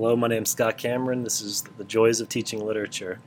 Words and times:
Hello, 0.00 0.14
my 0.14 0.28
name 0.28 0.44
is 0.44 0.50
Scott 0.50 0.78
Cameron. 0.78 1.24
This 1.24 1.40
is 1.40 1.62
The 1.76 1.82
Joys 1.82 2.20
of 2.20 2.28
Teaching 2.28 2.64
Literature. 2.64 3.18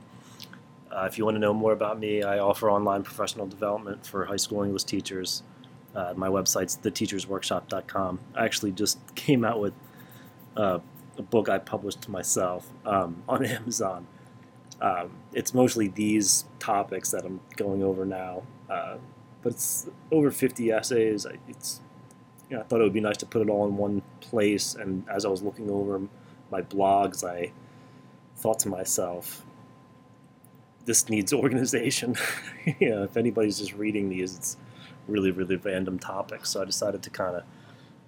Uh, 0.90 1.04
if 1.04 1.18
you 1.18 1.26
want 1.26 1.34
to 1.34 1.38
know 1.38 1.52
more 1.52 1.72
about 1.72 1.98
me, 1.98 2.22
I 2.22 2.38
offer 2.38 2.70
online 2.70 3.02
professional 3.02 3.46
development 3.46 4.06
for 4.06 4.24
high 4.24 4.38
school 4.38 4.62
English 4.62 4.84
teachers. 4.84 5.42
Uh, 5.94 6.14
my 6.16 6.28
website's 6.28 6.78
theteachersworkshop.com. 6.78 8.20
I 8.34 8.46
actually 8.46 8.72
just 8.72 8.98
came 9.14 9.44
out 9.44 9.60
with 9.60 9.74
uh, 10.56 10.78
a 11.18 11.22
book 11.22 11.50
I 11.50 11.58
published 11.58 12.08
myself 12.08 12.70
um, 12.86 13.22
on 13.28 13.44
Amazon. 13.44 14.06
Um, 14.80 15.10
it's 15.34 15.52
mostly 15.52 15.88
these 15.88 16.46
topics 16.58 17.10
that 17.10 17.26
I'm 17.26 17.40
going 17.56 17.82
over 17.82 18.06
now, 18.06 18.44
uh, 18.70 18.96
but 19.42 19.52
it's 19.52 19.90
over 20.10 20.30
50 20.30 20.72
essays. 20.72 21.26
It's 21.46 21.82
you 22.48 22.56
know, 22.56 22.62
I 22.62 22.64
thought 22.64 22.80
it 22.80 22.84
would 22.84 22.94
be 22.94 23.00
nice 23.00 23.18
to 23.18 23.26
put 23.26 23.42
it 23.42 23.50
all 23.50 23.66
in 23.66 23.76
one 23.76 24.00
place. 24.22 24.74
And 24.74 25.06
as 25.10 25.26
I 25.26 25.28
was 25.28 25.42
looking 25.42 25.70
over 25.70 26.00
my 26.52 26.62
blogs, 26.62 27.24
I 27.24 27.50
thought 28.36 28.60
to 28.60 28.68
myself, 28.68 29.44
this 30.84 31.08
needs 31.08 31.32
organization. 31.44 32.14
you 32.78 32.90
know, 32.90 33.02
if 33.02 33.16
anybody's 33.16 33.58
just 33.58 33.72
reading 33.72 34.08
these, 34.08 34.36
it's 34.36 34.56
really, 35.08 35.32
really 35.32 35.56
random 35.56 35.98
topics. 35.98 36.50
So 36.50 36.62
I 36.62 36.64
decided 36.64 37.02
to 37.02 37.10
kind 37.10 37.36
of 37.36 37.42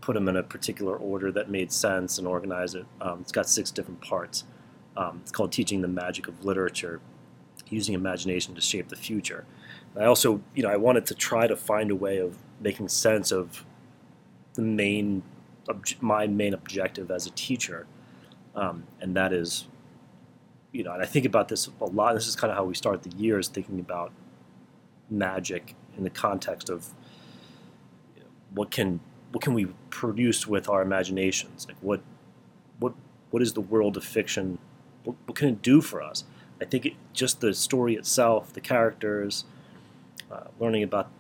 put 0.01 0.15
them 0.15 0.29
in 0.29 0.37
a 0.37 0.43
particular 0.43 0.97
order 0.97 1.33
that 1.33 1.51
made 1.51 1.73
sense 1.73 2.19
and 2.19 2.29
organize 2.29 2.75
it. 2.75 2.85
Um, 3.01 3.21
it's 3.23 3.33
got 3.33 3.49
six 3.49 3.71
different 3.71 4.03
parts. 4.03 4.45
Um, 4.97 5.21
it's 5.23 5.33
called 5.33 5.51
Teaching 5.51 5.81
the 5.81 5.89
Magic 5.89 6.29
of 6.29 6.45
Literature, 6.45 7.01
Using 7.69 7.95
Imagination 7.95 8.55
to 8.55 8.61
Shape 8.61 8.89
the 8.89 8.97
Future. 8.97 9.45
And 9.95 10.05
I 10.05 10.07
also, 10.07 10.43
you 10.55 10.63
know, 10.63 10.69
I 10.69 10.77
wanted 10.77 11.07
to 11.07 11.15
try 11.15 11.47
to 11.47 11.57
find 11.57 11.91
a 11.91 11.97
way 11.97 12.19
of 12.19 12.37
making 12.61 12.89
sense 12.89 13.33
of 13.33 13.65
the 14.55 14.63
main, 14.63 15.23
my 16.01 16.27
main 16.27 16.55
objective 16.55 17.11
as 17.11 17.27
a 17.27 17.31
teacher, 17.31 17.87
um, 18.55 18.85
and 19.01 19.17
that 19.17 19.33
is, 19.33 19.67
you 20.73 20.85
know, 20.85 20.93
and 20.93 21.03
I 21.03 21.07
think 21.07 21.27
about 21.27 21.49
this 21.49 21.69
a 21.81 21.85
lot. 21.85 22.15
This 22.15 22.27
is 22.27 22.37
kind 22.37 22.51
of 22.51 22.57
how 22.57 22.65
we 22.65 22.75
start 22.75 23.03
the 23.03 23.17
year, 23.17 23.39
is 23.39 23.49
thinking 23.49 23.81
about 23.81 24.13
magic 25.11 25.75
in 25.97 26.05
the 26.05 26.11
context 26.11 26.71
of 26.71 26.89
what 28.55 28.71
can 28.71 29.01
what 29.33 29.43
can 29.43 29.53
we 29.53 29.67
produce 29.91 30.47
with 30.47 30.69
our 30.69 30.83
imaginations? 30.83 31.67
Like 31.67 31.77
what 31.81 32.01
what 32.79 32.95
what 33.31 33.43
is 33.43 33.55
the 33.55 33.61
world 33.61 33.97
of 33.97 34.05
fiction? 34.05 34.59
What, 35.03 35.17
what 35.27 35.37
can 35.37 35.49
it 35.49 35.63
do 35.63 35.81
for 35.81 36.01
us? 36.03 36.25
I 36.61 36.65
think 36.65 36.87
it, 36.87 36.93
just 37.13 37.41
the 37.41 37.53
story 37.53 37.95
itself, 37.97 38.53
the 38.53 38.61
characters, 38.61 39.45
uh, 40.31 40.45
learning 40.61 40.85
about 40.85 41.11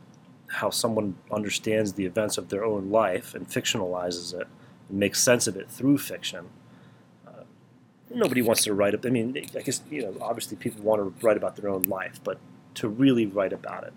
how 0.46 0.70
someone 0.70 1.16
understands 1.32 1.94
the 1.94 2.06
events 2.06 2.38
of 2.38 2.48
their 2.48 2.64
own 2.64 2.90
life 2.90 3.34
and 3.34 3.48
fictionalizes 3.48 4.32
it 4.32 4.46
and 4.88 4.98
makes 4.98 5.20
sense 5.20 5.48
of 5.48 5.56
it 5.56 5.68
through 5.68 5.98
fiction 5.98 6.46
nobody 8.14 8.42
wants 8.42 8.64
to 8.64 8.74
write. 8.74 8.94
I 9.04 9.10
mean, 9.10 9.36
I 9.36 9.60
guess 9.60 9.82
you 9.90 10.02
know, 10.02 10.16
obviously 10.20 10.56
people 10.56 10.82
want 10.82 11.00
to 11.00 11.26
write 11.26 11.36
about 11.36 11.56
their 11.56 11.68
own 11.68 11.84
life, 11.84 12.20
but 12.22 12.38
to 12.74 12.88
really 12.88 13.26
write 13.26 13.52
about 13.52 13.84
it 13.84 13.92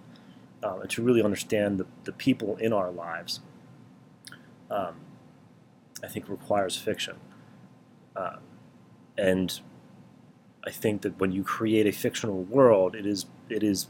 um, 0.63 0.81
and 0.81 0.89
to 0.91 1.01
really 1.01 1.21
understand 1.21 1.79
the, 1.79 1.85
the 2.03 2.11
people 2.11 2.55
in 2.57 2.73
our 2.73 2.91
lives, 2.91 3.39
um, 4.69 4.95
I 6.03 6.07
think 6.07 6.29
requires 6.29 6.75
fiction. 6.75 7.17
Uh, 8.15 8.37
and 9.17 9.59
I 10.65 10.71
think 10.71 11.01
that 11.01 11.19
when 11.19 11.31
you 11.31 11.43
create 11.43 11.87
a 11.87 11.91
fictional 11.91 12.43
world, 12.43 12.95
it 12.95 13.05
is 13.05 13.25
it 13.49 13.63
is 13.63 13.87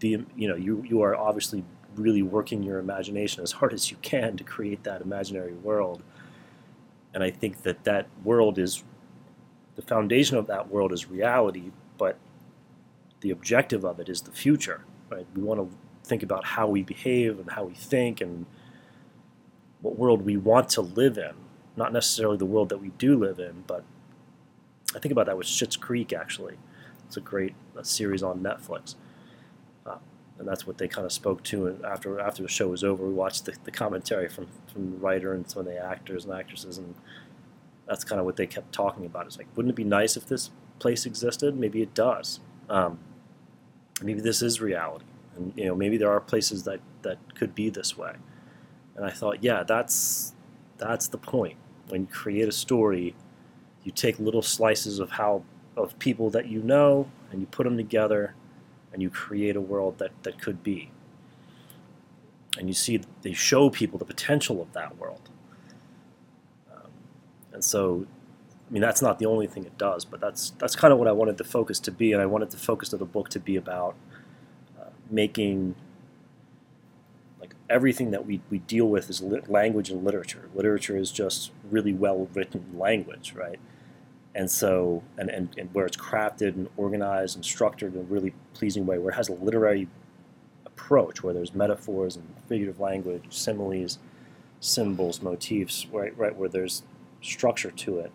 the 0.00 0.24
you 0.36 0.48
know 0.48 0.56
you 0.56 0.84
you 0.88 1.02
are 1.02 1.14
obviously 1.14 1.64
really 1.94 2.22
working 2.22 2.62
your 2.62 2.78
imagination 2.78 3.42
as 3.42 3.52
hard 3.52 3.72
as 3.78 3.90
you 3.90 3.96
can 4.02 4.36
to 4.36 4.44
create 4.44 4.84
that 4.84 5.00
imaginary 5.00 5.54
world. 5.54 6.02
And 7.14 7.22
I 7.22 7.30
think 7.30 7.62
that 7.62 7.84
that 7.84 8.06
world 8.24 8.58
is 8.58 8.82
the 9.76 9.82
foundation 9.82 10.36
of 10.36 10.46
that 10.46 10.68
world 10.68 10.92
is 10.92 11.08
reality, 11.08 11.70
but 11.98 12.18
the 13.20 13.30
objective 13.30 13.84
of 13.84 14.00
it 14.00 14.08
is 14.08 14.22
the 14.22 14.32
future. 14.32 14.84
Right? 15.10 15.26
We 15.34 15.42
want 15.42 15.60
to 15.60 15.76
think 16.08 16.22
about 16.22 16.44
how 16.44 16.66
we 16.68 16.82
behave 16.82 17.38
and 17.38 17.50
how 17.50 17.64
we 17.64 17.74
think 17.74 18.20
and 18.20 18.46
what 19.80 19.98
world 19.98 20.24
we 20.24 20.36
want 20.36 20.68
to 20.70 20.80
live 20.80 21.18
in, 21.18 21.32
not 21.76 21.92
necessarily 21.92 22.36
the 22.36 22.46
world 22.46 22.68
that 22.68 22.78
we 22.78 22.90
do 22.98 23.18
live 23.18 23.38
in, 23.38 23.64
but 23.66 23.84
I 24.94 24.98
think 24.98 25.12
about 25.12 25.26
that 25.26 25.36
with 25.36 25.46
Schitt's 25.46 25.76
Creek 25.76 26.12
actually. 26.12 26.56
It's 27.06 27.16
a 27.16 27.20
great 27.20 27.54
a 27.76 27.84
series 27.84 28.22
on 28.22 28.40
Netflix. 28.40 28.94
Uh, 29.84 29.96
and 30.38 30.48
that's 30.48 30.66
what 30.66 30.78
they 30.78 30.88
kind 30.88 31.04
of 31.04 31.12
spoke 31.12 31.42
to. 31.44 31.66
And 31.66 31.84
after 31.84 32.18
after 32.20 32.42
the 32.42 32.48
show 32.48 32.68
was 32.68 32.84
over, 32.84 33.06
we 33.06 33.12
watched 33.12 33.44
the, 33.44 33.54
the 33.64 33.70
commentary 33.70 34.28
from, 34.28 34.48
from 34.72 34.92
the 34.92 34.96
writer 34.96 35.32
and 35.32 35.48
some 35.50 35.60
of 35.60 35.66
the 35.66 35.78
actors 35.78 36.24
and 36.24 36.34
actresses, 36.34 36.78
and 36.78 36.94
that's 37.86 38.04
kind 38.04 38.18
of 38.18 38.24
what 38.24 38.36
they 38.36 38.46
kept 38.46 38.72
talking 38.72 39.04
about. 39.04 39.26
It's 39.26 39.38
like, 39.38 39.48
wouldn't 39.56 39.72
it 39.72 39.76
be 39.76 39.84
nice 39.84 40.16
if 40.16 40.26
this 40.26 40.50
place 40.78 41.06
existed? 41.06 41.56
Maybe 41.58 41.82
it 41.82 41.94
does. 41.94 42.40
Um, 42.68 42.98
maybe 44.02 44.20
this 44.20 44.42
is 44.42 44.60
reality, 44.60 45.04
and 45.36 45.52
you 45.56 45.66
know, 45.66 45.74
maybe 45.74 45.96
there 45.96 46.10
are 46.10 46.20
places 46.20 46.64
that 46.64 46.80
that 47.02 47.18
could 47.34 47.54
be 47.54 47.70
this 47.70 47.96
way. 47.96 48.14
And 48.96 49.04
I 49.04 49.10
thought, 49.10 49.42
yeah, 49.42 49.62
that's 49.62 50.34
that's 50.78 51.08
the 51.08 51.18
point. 51.18 51.56
When 51.88 52.02
you 52.02 52.06
create 52.06 52.48
a 52.48 52.52
story, 52.52 53.14
you 53.84 53.92
take 53.92 54.18
little 54.18 54.42
slices 54.42 54.98
of 54.98 55.10
how 55.10 55.42
of 55.76 55.98
people 55.98 56.30
that 56.30 56.46
you 56.46 56.62
know, 56.62 57.10
and 57.30 57.40
you 57.40 57.46
put 57.46 57.64
them 57.64 57.76
together, 57.76 58.34
and 58.92 59.02
you 59.02 59.10
create 59.10 59.56
a 59.56 59.60
world 59.60 59.98
that 59.98 60.12
that 60.22 60.40
could 60.40 60.62
be. 60.62 60.90
And 62.58 62.68
you 62.68 62.74
see, 62.74 63.00
they 63.22 63.32
show 63.32 63.70
people 63.70 63.98
the 63.98 64.04
potential 64.04 64.60
of 64.60 64.72
that 64.74 64.98
world 64.98 65.30
and 67.62 67.68
so, 67.68 68.04
I 68.68 68.72
mean, 68.72 68.82
that's 68.82 69.02
not 69.02 69.20
the 69.20 69.26
only 69.26 69.46
thing 69.46 69.64
it 69.64 69.78
does, 69.78 70.04
but 70.04 70.18
that's 70.18 70.50
that's 70.58 70.74
kind 70.74 70.92
of 70.92 70.98
what 70.98 71.06
I 71.06 71.12
wanted 71.12 71.36
the 71.38 71.44
focus 71.44 71.78
to 71.80 71.92
be, 71.92 72.12
and 72.12 72.20
I 72.20 72.26
wanted 72.26 72.50
the 72.50 72.56
focus 72.56 72.92
of 72.92 72.98
the 72.98 73.04
book 73.04 73.28
to 73.28 73.38
be 73.38 73.54
about 73.54 73.94
uh, 74.80 74.86
making 75.08 75.76
like 77.40 77.54
everything 77.70 78.10
that 78.10 78.26
we, 78.26 78.40
we 78.50 78.58
deal 78.58 78.86
with 78.88 79.08
is 79.08 79.22
language 79.46 79.90
and 79.90 80.02
literature. 80.02 80.48
Literature 80.56 80.96
is 80.96 81.12
just 81.12 81.52
really 81.70 81.92
well 81.92 82.28
written 82.34 82.64
language, 82.76 83.32
right? 83.36 83.60
And 84.34 84.50
so, 84.50 85.04
and, 85.16 85.30
and, 85.30 85.54
and 85.56 85.72
where 85.72 85.86
it's 85.86 85.96
crafted 85.96 86.56
and 86.56 86.68
organized 86.76 87.36
and 87.36 87.44
structured 87.44 87.94
in 87.94 88.00
a 88.00 88.04
really 88.04 88.34
pleasing 88.54 88.86
way, 88.86 88.98
where 88.98 89.12
it 89.12 89.16
has 89.16 89.28
a 89.28 89.34
literary 89.34 89.86
approach, 90.66 91.22
where 91.22 91.32
there's 91.32 91.54
metaphors 91.54 92.16
and 92.16 92.26
figurative 92.48 92.80
language, 92.80 93.26
similes, 93.28 94.00
symbols, 94.58 95.22
motifs, 95.22 95.86
right, 95.92 96.16
right, 96.18 96.34
where 96.34 96.48
there's 96.48 96.82
structure 97.22 97.70
to 97.70 97.98
it, 98.00 98.12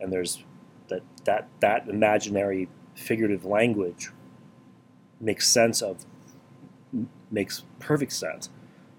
and 0.00 0.12
there's 0.12 0.44
that 0.88 1.02
that 1.24 1.48
that 1.60 1.88
imaginary 1.88 2.68
figurative 2.94 3.44
language 3.44 4.10
makes 5.20 5.48
sense 5.48 5.82
of 5.82 6.04
makes 7.30 7.64
perfect 7.78 8.12
sense 8.12 8.50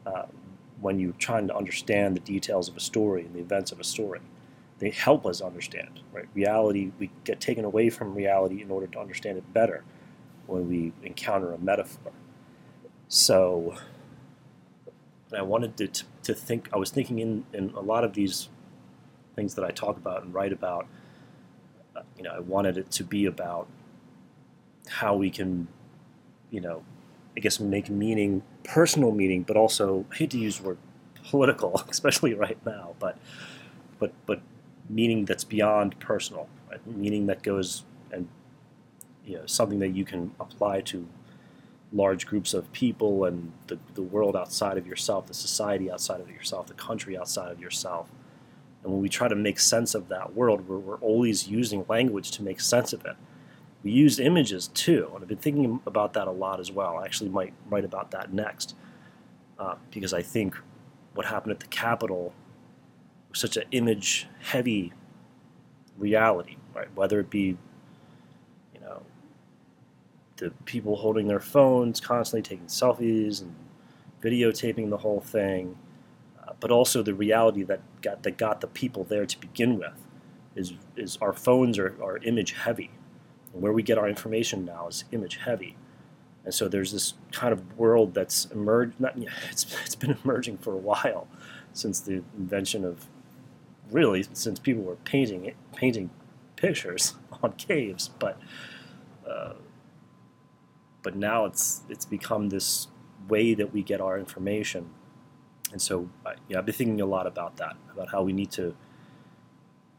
uh, 0.06 0.24
when 0.80 1.00
you're 1.00 1.14
trying 1.14 1.48
to 1.48 1.56
understand 1.56 2.16
the 2.16 2.22
details 2.22 2.70
of 2.70 2.78
a 2.78 2.80
story 2.80 3.26
and 3.26 3.34
the 3.34 3.40
events 3.40 3.72
of 3.72 3.80
a 3.80 3.84
story. 3.84 4.22
They 4.80 4.92
help 4.92 5.26
us 5.26 5.42
understand, 5.42 6.02
right? 6.14 6.28
Reality, 6.34 6.92
we 7.00 7.12
get 7.26 7.42
taken 7.42 7.66
away 7.66 7.90
from 7.90 8.16
reality 8.16 8.62
in 8.62 8.72
order 8.72 8.88
to 8.88 9.00
understand 9.00 9.38
it 9.38 9.54
better 9.54 9.84
when 10.48 10.70
we 10.70 10.94
encounter 11.04 11.52
a 11.52 11.58
metaphor. 11.58 12.14
So, 13.10 13.76
I 15.36 15.42
wanted 15.42 15.76
to, 15.78 16.06
to 16.24 16.34
think, 16.34 16.70
I 16.72 16.78
was 16.78 16.92
thinking 16.92 17.20
in, 17.20 17.46
in 17.54 17.72
a 17.72 17.82
lot 17.82 18.04
of 18.04 18.14
these 18.14 18.50
things 19.40 19.56
that 19.56 19.64
I 19.64 19.72
talk 19.72 19.96
about 19.96 20.24
and 20.24 20.34
write 20.34 20.52
about, 20.52 20.86
uh, 21.96 22.02
you 22.18 22.24
know, 22.24 22.32
I 22.32 22.40
wanted 22.40 22.78
it 22.78 22.92
to 22.92 23.06
be 23.06 23.26
about 23.26 23.68
how 24.90 25.16
we 25.16 25.30
can, 25.30 25.70
you 26.52 26.60
know, 26.60 26.84
I 27.38 27.40
guess 27.40 27.58
make 27.58 27.90
meaning, 27.90 28.44
personal 28.66 29.12
meaning, 29.12 29.44
but 29.44 29.56
also 29.56 30.06
I 30.12 30.16
hate 30.16 30.32
to 30.32 30.38
use 30.38 30.58
the 30.58 30.64
word 30.68 30.78
political, 31.24 31.82
especially 31.90 32.34
right 32.34 32.58
now, 32.66 32.96
but 33.00 33.18
but 33.98 34.12
but 34.26 34.42
meaning 34.90 35.24
that's 35.24 35.46
beyond 35.46 35.98
personal, 36.00 36.50
right? 36.70 36.86
meaning 36.86 37.28
that 37.28 37.42
goes 37.42 37.86
and 38.12 38.28
you 39.26 39.38
know 39.38 39.46
something 39.46 39.80
that 39.80 39.96
you 39.96 40.04
can 40.04 40.32
apply 40.38 40.82
to 40.82 41.08
large 41.94 42.28
groups 42.28 42.54
of 42.54 42.72
people 42.74 43.24
and 43.24 43.54
the, 43.68 43.80
the 43.94 44.02
world 44.02 44.36
outside 44.36 44.78
of 44.78 44.86
yourself, 44.86 45.28
the 45.28 45.34
society 45.34 45.90
outside 45.90 46.20
of 46.20 46.30
yourself, 46.30 46.68
the 46.68 46.74
country 46.74 47.18
outside 47.18 47.52
of 47.52 47.60
yourself. 47.62 48.10
And 48.84 48.94
when 48.94 49.02
we 49.02 49.10
try 49.10 49.28
to 49.28 49.36
make 49.36 49.60
sense 49.60 49.94
of 49.94 50.08
that 50.10 50.36
world, 50.36 50.68
we're, 50.68 50.78
we're 50.78 50.98
always 50.98 51.48
using 51.48 51.86
language 51.90 52.32
to 52.32 52.44
make 52.44 52.62
sense 52.62 52.94
of 52.94 53.06
it. 53.06 53.16
We 53.84 53.92
use 53.92 54.20
images 54.20 54.68
too, 54.70 55.10
and 55.14 55.22
I've 55.22 55.28
been 55.28 55.38
thinking 55.38 55.80
about 55.86 56.14
that 56.14 56.28
a 56.28 56.32
lot 56.32 56.60
as 56.60 56.72
well. 56.72 56.98
I 56.98 57.06
actually 57.06 57.30
might 57.30 57.54
write 57.70 57.86
about 57.86 58.12
that 58.12 58.34
next, 58.34 58.76
uh, 59.58 59.76
because 59.92 60.14
I 60.14 60.22
think 60.22 60.58
what 61.14 61.26
happened 61.26 61.52
at 61.52 61.60
the 61.60 61.68
Capitol 61.68 62.34
was 63.30 63.40
such 63.40 63.58
an 63.58 63.64
image-heavy 63.72 64.94
reality, 65.98 66.58
right? 66.74 66.88
Whether 66.96 67.20
it 67.20 67.30
be, 67.30 67.58
you 68.74 68.80
know, 68.82 69.02
the 70.38 70.52
people 70.66 70.96
holding 70.96 71.28
their 71.28 71.40
phones, 71.40 72.00
constantly 72.00 72.42
taking 72.42 72.68
selfies 72.68 73.42
and 73.42 73.56
videotaping 74.22 74.90
the 74.90 74.98
whole 74.98 75.22
thing, 75.22 75.78
but 76.60 76.72
also 76.72 77.02
the 77.02 77.14
reality 77.14 77.64
that 77.64 77.80
got 78.02 78.24
that 78.24 78.38
got 78.38 78.62
the 78.62 78.68
people 78.68 79.04
there 79.04 79.26
to 79.26 79.40
begin 79.40 79.78
with. 79.78 80.06
is 80.56 80.74
is 80.96 81.18
our 81.22 81.34
phones 81.34 81.78
are, 81.78 81.96
are 82.02 82.18
image 82.20 82.54
heavy. 82.54 82.92
And 83.54 83.62
where 83.62 83.74
we 83.74 83.84
get 83.84 83.98
our 83.98 84.08
information 84.08 84.66
now 84.66 84.88
is 84.88 85.06
image 85.12 85.38
heavy. 85.38 85.76
And 86.46 86.54
so 86.54 86.68
there's 86.68 86.92
this 86.92 87.14
kind 87.32 87.54
of 87.54 87.78
world 87.78 88.14
that's 88.14 88.46
emerged. 88.46 89.00
Not, 89.00 89.16
it's 89.52 89.76
it's 89.86 89.96
been 89.96 90.18
emerging 90.24 90.60
for 90.60 90.74
a 90.74 90.78
while, 90.78 91.28
since 91.74 92.00
the 92.00 92.24
invention 92.38 92.86
of, 92.86 93.08
really 93.92 94.24
since 94.34 94.60
people 94.60 94.84
were 94.84 94.96
painting 94.98 95.54
painting 95.76 96.10
pictures 96.56 97.16
on 97.44 97.54
caves. 97.54 98.10
But 98.20 98.40
uh, 99.30 99.54
but 101.02 101.16
now 101.16 101.46
it's 101.46 101.82
it's 101.90 102.06
become 102.06 102.50
this 102.50 102.88
way 103.28 103.54
that 103.54 103.74
we 103.74 103.84
get 103.84 104.02
our 104.02 104.18
information. 104.18 104.90
And 105.72 105.82
so 105.82 106.10
yeah, 106.48 106.58
I've 106.58 106.66
been 106.66 106.76
thinking 106.76 107.02
a 107.02 107.06
lot 107.06 107.28
about 107.28 107.58
that, 107.58 107.76
about 107.92 108.10
how 108.10 108.24
we 108.24 108.34
need 108.34 108.52
to 108.52 108.76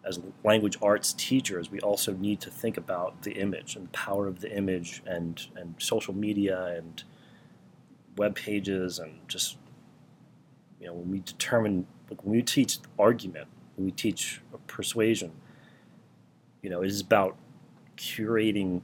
as 0.05 0.19
language 0.45 0.79
arts 0.81 1.13
teachers, 1.13 1.71
we 1.71 1.79
also 1.81 2.13
need 2.15 2.41
to 2.41 2.51
think 2.51 2.77
about 2.77 3.23
the 3.23 3.33
image 3.33 3.77
and 3.77 3.87
the 3.87 3.91
power 3.91 4.27
of 4.27 4.41
the 4.41 4.51
image 4.57 5.03
and, 5.07 5.47
and 5.57 5.75
social 5.79 6.15
media 6.15 6.65
and 6.77 7.05
web 8.17 8.35
pages 8.35 8.99
and 8.99 9.13
just, 9.29 9.59
you 10.81 10.87
know, 10.87 10.95
when 10.95 11.11
we 11.11 11.21
determine, 11.21 11.87
like 12.09 12.23
when 12.25 12.37
we 12.37 12.43
teach 12.43 12.79
argument, 12.99 13.47
when 13.77 13.85
we 13.85 13.93
teach 13.93 14.41
persuasion, 14.67 15.33
you 16.63 16.71
know, 16.71 16.83
it 16.83 16.89
is 16.89 17.01
about 17.01 17.37
curating 17.97 18.81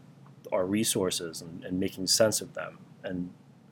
our 0.52 0.66
resources 0.66 1.40
and, 1.40 1.64
and 1.64 1.80
making 1.80 2.06
sense 2.06 2.40
of 2.40 2.52
them. 2.54 2.78
And 3.02 3.30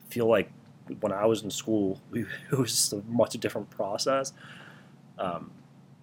feel 0.09 0.27
like 0.27 0.51
when 0.99 1.11
I 1.11 1.25
was 1.25 1.43
in 1.43 1.51
school, 1.51 1.99
we, 2.11 2.21
it 2.51 2.57
was 2.57 2.93
a 2.93 3.01
much 3.07 3.33
different 3.33 3.69
process. 3.69 4.33
Um, 5.17 5.51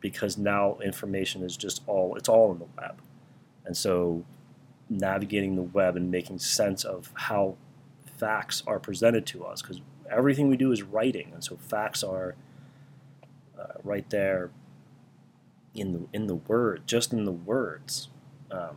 because 0.03 0.37
now 0.37 0.77
information 0.85 1.43
is 1.43 1.57
just 1.57 1.81
all 1.87 2.17
it's 2.17 2.29
all 2.29 2.53
in 2.53 2.59
the 2.59 2.67
web 2.77 3.01
and 3.65 3.75
so 3.75 4.23
navigating 4.91 5.57
the 5.57 5.63
web 5.63 5.97
and 5.97 6.11
making 6.11 6.39
sense 6.39 6.85
of 6.85 7.11
how 7.15 7.57
facts 8.19 8.63
are 8.67 8.79
presented 8.79 9.25
to 9.25 9.45
us 9.45 9.63
because 9.63 9.81
everything 10.11 10.49
we 10.49 10.57
do 10.57 10.71
is 10.73 10.83
writing 10.83 11.31
and 11.33 11.43
so 11.43 11.57
facts 11.57 12.03
are 12.03 12.35
uh, 13.59 13.75
right 13.83 14.11
there 14.11 14.51
in 15.75 15.93
the 15.93 16.07
in 16.13 16.27
the 16.27 16.35
word 16.35 16.83
just 16.87 17.13
in 17.13 17.25
the 17.25 17.33
words 17.33 18.09
um, 18.51 18.77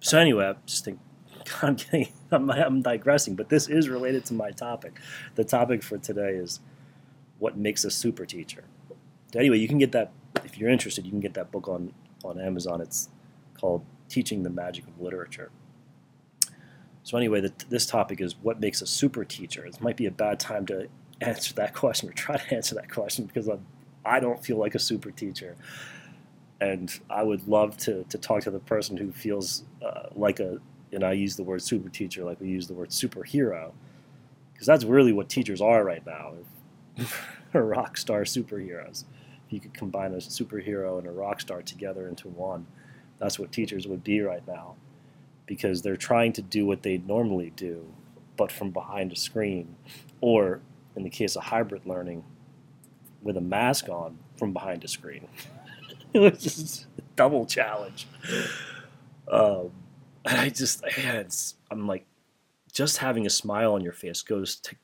so 0.00 0.18
anyway 0.18 0.46
I 0.46 0.54
just 0.64 0.84
think 0.84 0.98
I'm 1.62 1.76
getting 1.76 2.08
I'm, 2.30 2.50
I'm 2.50 2.82
digressing 2.82 3.34
but 3.34 3.48
this 3.48 3.68
is 3.68 3.88
related 3.88 4.24
to 4.26 4.34
my 4.34 4.50
topic 4.50 4.98
the 5.34 5.44
topic 5.44 5.82
for 5.82 5.98
today 5.98 6.30
is 6.30 6.60
what 7.38 7.56
makes 7.56 7.84
a 7.84 7.90
super 7.90 8.26
teacher 8.26 8.64
anyway 9.34 9.58
you 9.58 9.68
can 9.68 9.78
get 9.78 9.92
that 9.92 10.12
if 10.44 10.58
you're 10.58 10.70
interested, 10.70 11.04
you 11.04 11.10
can 11.10 11.20
get 11.20 11.34
that 11.34 11.50
book 11.50 11.68
on, 11.68 11.92
on 12.24 12.40
Amazon. 12.40 12.80
It's 12.80 13.08
called 13.58 13.84
Teaching 14.08 14.42
the 14.42 14.50
Magic 14.50 14.86
of 14.86 15.00
Literature. 15.00 15.50
So 17.02 17.16
anyway, 17.16 17.40
the, 17.40 17.52
this 17.68 17.86
topic 17.86 18.20
is 18.20 18.34
what 18.42 18.60
makes 18.60 18.82
a 18.82 18.86
super 18.86 19.24
teacher. 19.24 19.64
It 19.64 19.80
might 19.80 19.96
be 19.96 20.06
a 20.06 20.10
bad 20.10 20.40
time 20.40 20.66
to 20.66 20.88
answer 21.20 21.54
that 21.54 21.74
question 21.82 22.08
or 22.08 22.12
try 22.12 22.36
to 22.36 22.54
answer 22.54 22.74
that 22.74 22.90
question 22.90 23.26
because 23.26 23.48
I'm, 23.48 23.64
I 24.04 24.20
don't 24.20 24.42
feel 24.42 24.56
like 24.56 24.74
a 24.74 24.78
super 24.78 25.10
teacher. 25.10 25.56
And 26.60 26.98
I 27.10 27.22
would 27.22 27.46
love 27.46 27.76
to, 27.78 28.04
to 28.04 28.18
talk 28.18 28.42
to 28.42 28.50
the 28.50 28.60
person 28.60 28.96
who 28.96 29.12
feels 29.12 29.64
uh, 29.84 30.08
like 30.14 30.40
a, 30.40 30.58
and 30.96 31.04
I 31.04 31.12
use 31.12 31.36
the 31.36 31.44
word 31.44 31.62
super 31.62 31.88
teacher 31.88 32.24
like 32.24 32.40
we 32.40 32.48
use 32.48 32.66
the 32.66 32.74
word 32.74 32.90
superhero, 32.90 33.70
because 34.52 34.66
that's 34.66 34.84
really 34.84 35.12
what 35.12 35.28
teachers 35.28 35.60
are 35.60 35.84
right 35.84 36.04
now. 36.04 36.32
rock 37.52 37.96
star 37.96 38.22
superheroes 38.22 39.04
if 39.46 39.52
you 39.52 39.60
could 39.60 39.74
combine 39.74 40.12
a 40.12 40.16
superhero 40.16 40.98
and 40.98 41.06
a 41.06 41.10
rock 41.10 41.40
star 41.40 41.62
together 41.62 42.08
into 42.08 42.28
one, 42.28 42.66
that's 43.18 43.38
what 43.38 43.52
teachers 43.52 43.86
would 43.86 44.02
be 44.02 44.20
right 44.20 44.46
now. 44.46 44.74
Because 45.46 45.82
they're 45.82 45.96
trying 45.96 46.32
to 46.34 46.42
do 46.42 46.66
what 46.66 46.82
they 46.82 46.98
normally 46.98 47.52
do, 47.54 47.86
but 48.36 48.50
from 48.50 48.70
behind 48.70 49.12
a 49.12 49.16
screen. 49.16 49.76
Or, 50.20 50.60
in 50.96 51.04
the 51.04 51.10
case 51.10 51.36
of 51.36 51.44
hybrid 51.44 51.86
learning, 51.86 52.24
with 53.22 53.36
a 53.36 53.40
mask 53.40 53.88
on 53.88 54.18
from 54.36 54.52
behind 54.52 54.82
a 54.82 54.88
screen. 54.88 55.28
it 56.12 56.18
was 56.18 56.86
a 56.98 57.02
double 57.14 57.46
challenge. 57.46 58.08
Um, 59.30 59.70
I 60.26 60.48
just, 60.48 60.82
yeah, 60.98 61.22
I'm 61.70 61.86
like, 61.86 62.06
just 62.72 62.98
having 62.98 63.26
a 63.26 63.30
smile 63.30 63.74
on 63.74 63.82
your 63.82 63.92
face 63.92 64.22
goes 64.22 64.56
to, 64.56 64.76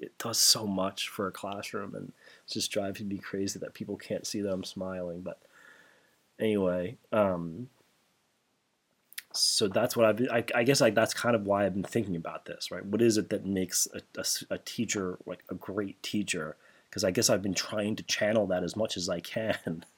it 0.00 0.16
does 0.18 0.38
so 0.38 0.66
much 0.66 1.08
for 1.08 1.26
a 1.26 1.32
classroom. 1.32 1.94
And 1.94 2.12
just 2.50 2.70
drives 2.70 3.00
me 3.00 3.18
crazy 3.18 3.58
that 3.58 3.74
people 3.74 3.96
can't 3.96 4.26
see 4.26 4.40
that 4.40 4.52
I'm 4.52 4.64
smiling. 4.64 5.22
But 5.22 5.40
anyway, 6.38 6.96
um, 7.12 7.68
so 9.32 9.68
that's 9.68 9.96
what 9.96 10.06
I've 10.06 10.16
been, 10.16 10.30
I, 10.30 10.44
I 10.54 10.64
guess 10.64 10.80
like 10.80 10.94
that's 10.94 11.14
kind 11.14 11.36
of 11.36 11.46
why 11.46 11.64
I've 11.64 11.74
been 11.74 11.84
thinking 11.84 12.16
about 12.16 12.44
this, 12.46 12.70
right? 12.70 12.84
What 12.84 13.00
is 13.00 13.16
it 13.16 13.30
that 13.30 13.46
makes 13.46 13.86
a, 13.94 14.20
a, 14.20 14.54
a 14.54 14.58
teacher 14.58 15.18
like 15.26 15.44
a 15.48 15.54
great 15.54 16.02
teacher? 16.02 16.56
Because 16.88 17.04
I 17.04 17.12
guess 17.12 17.30
I've 17.30 17.42
been 17.42 17.54
trying 17.54 17.94
to 17.96 18.02
channel 18.02 18.48
that 18.48 18.64
as 18.64 18.74
much 18.74 18.96
as 18.96 19.08
I 19.08 19.20
can. 19.20 19.84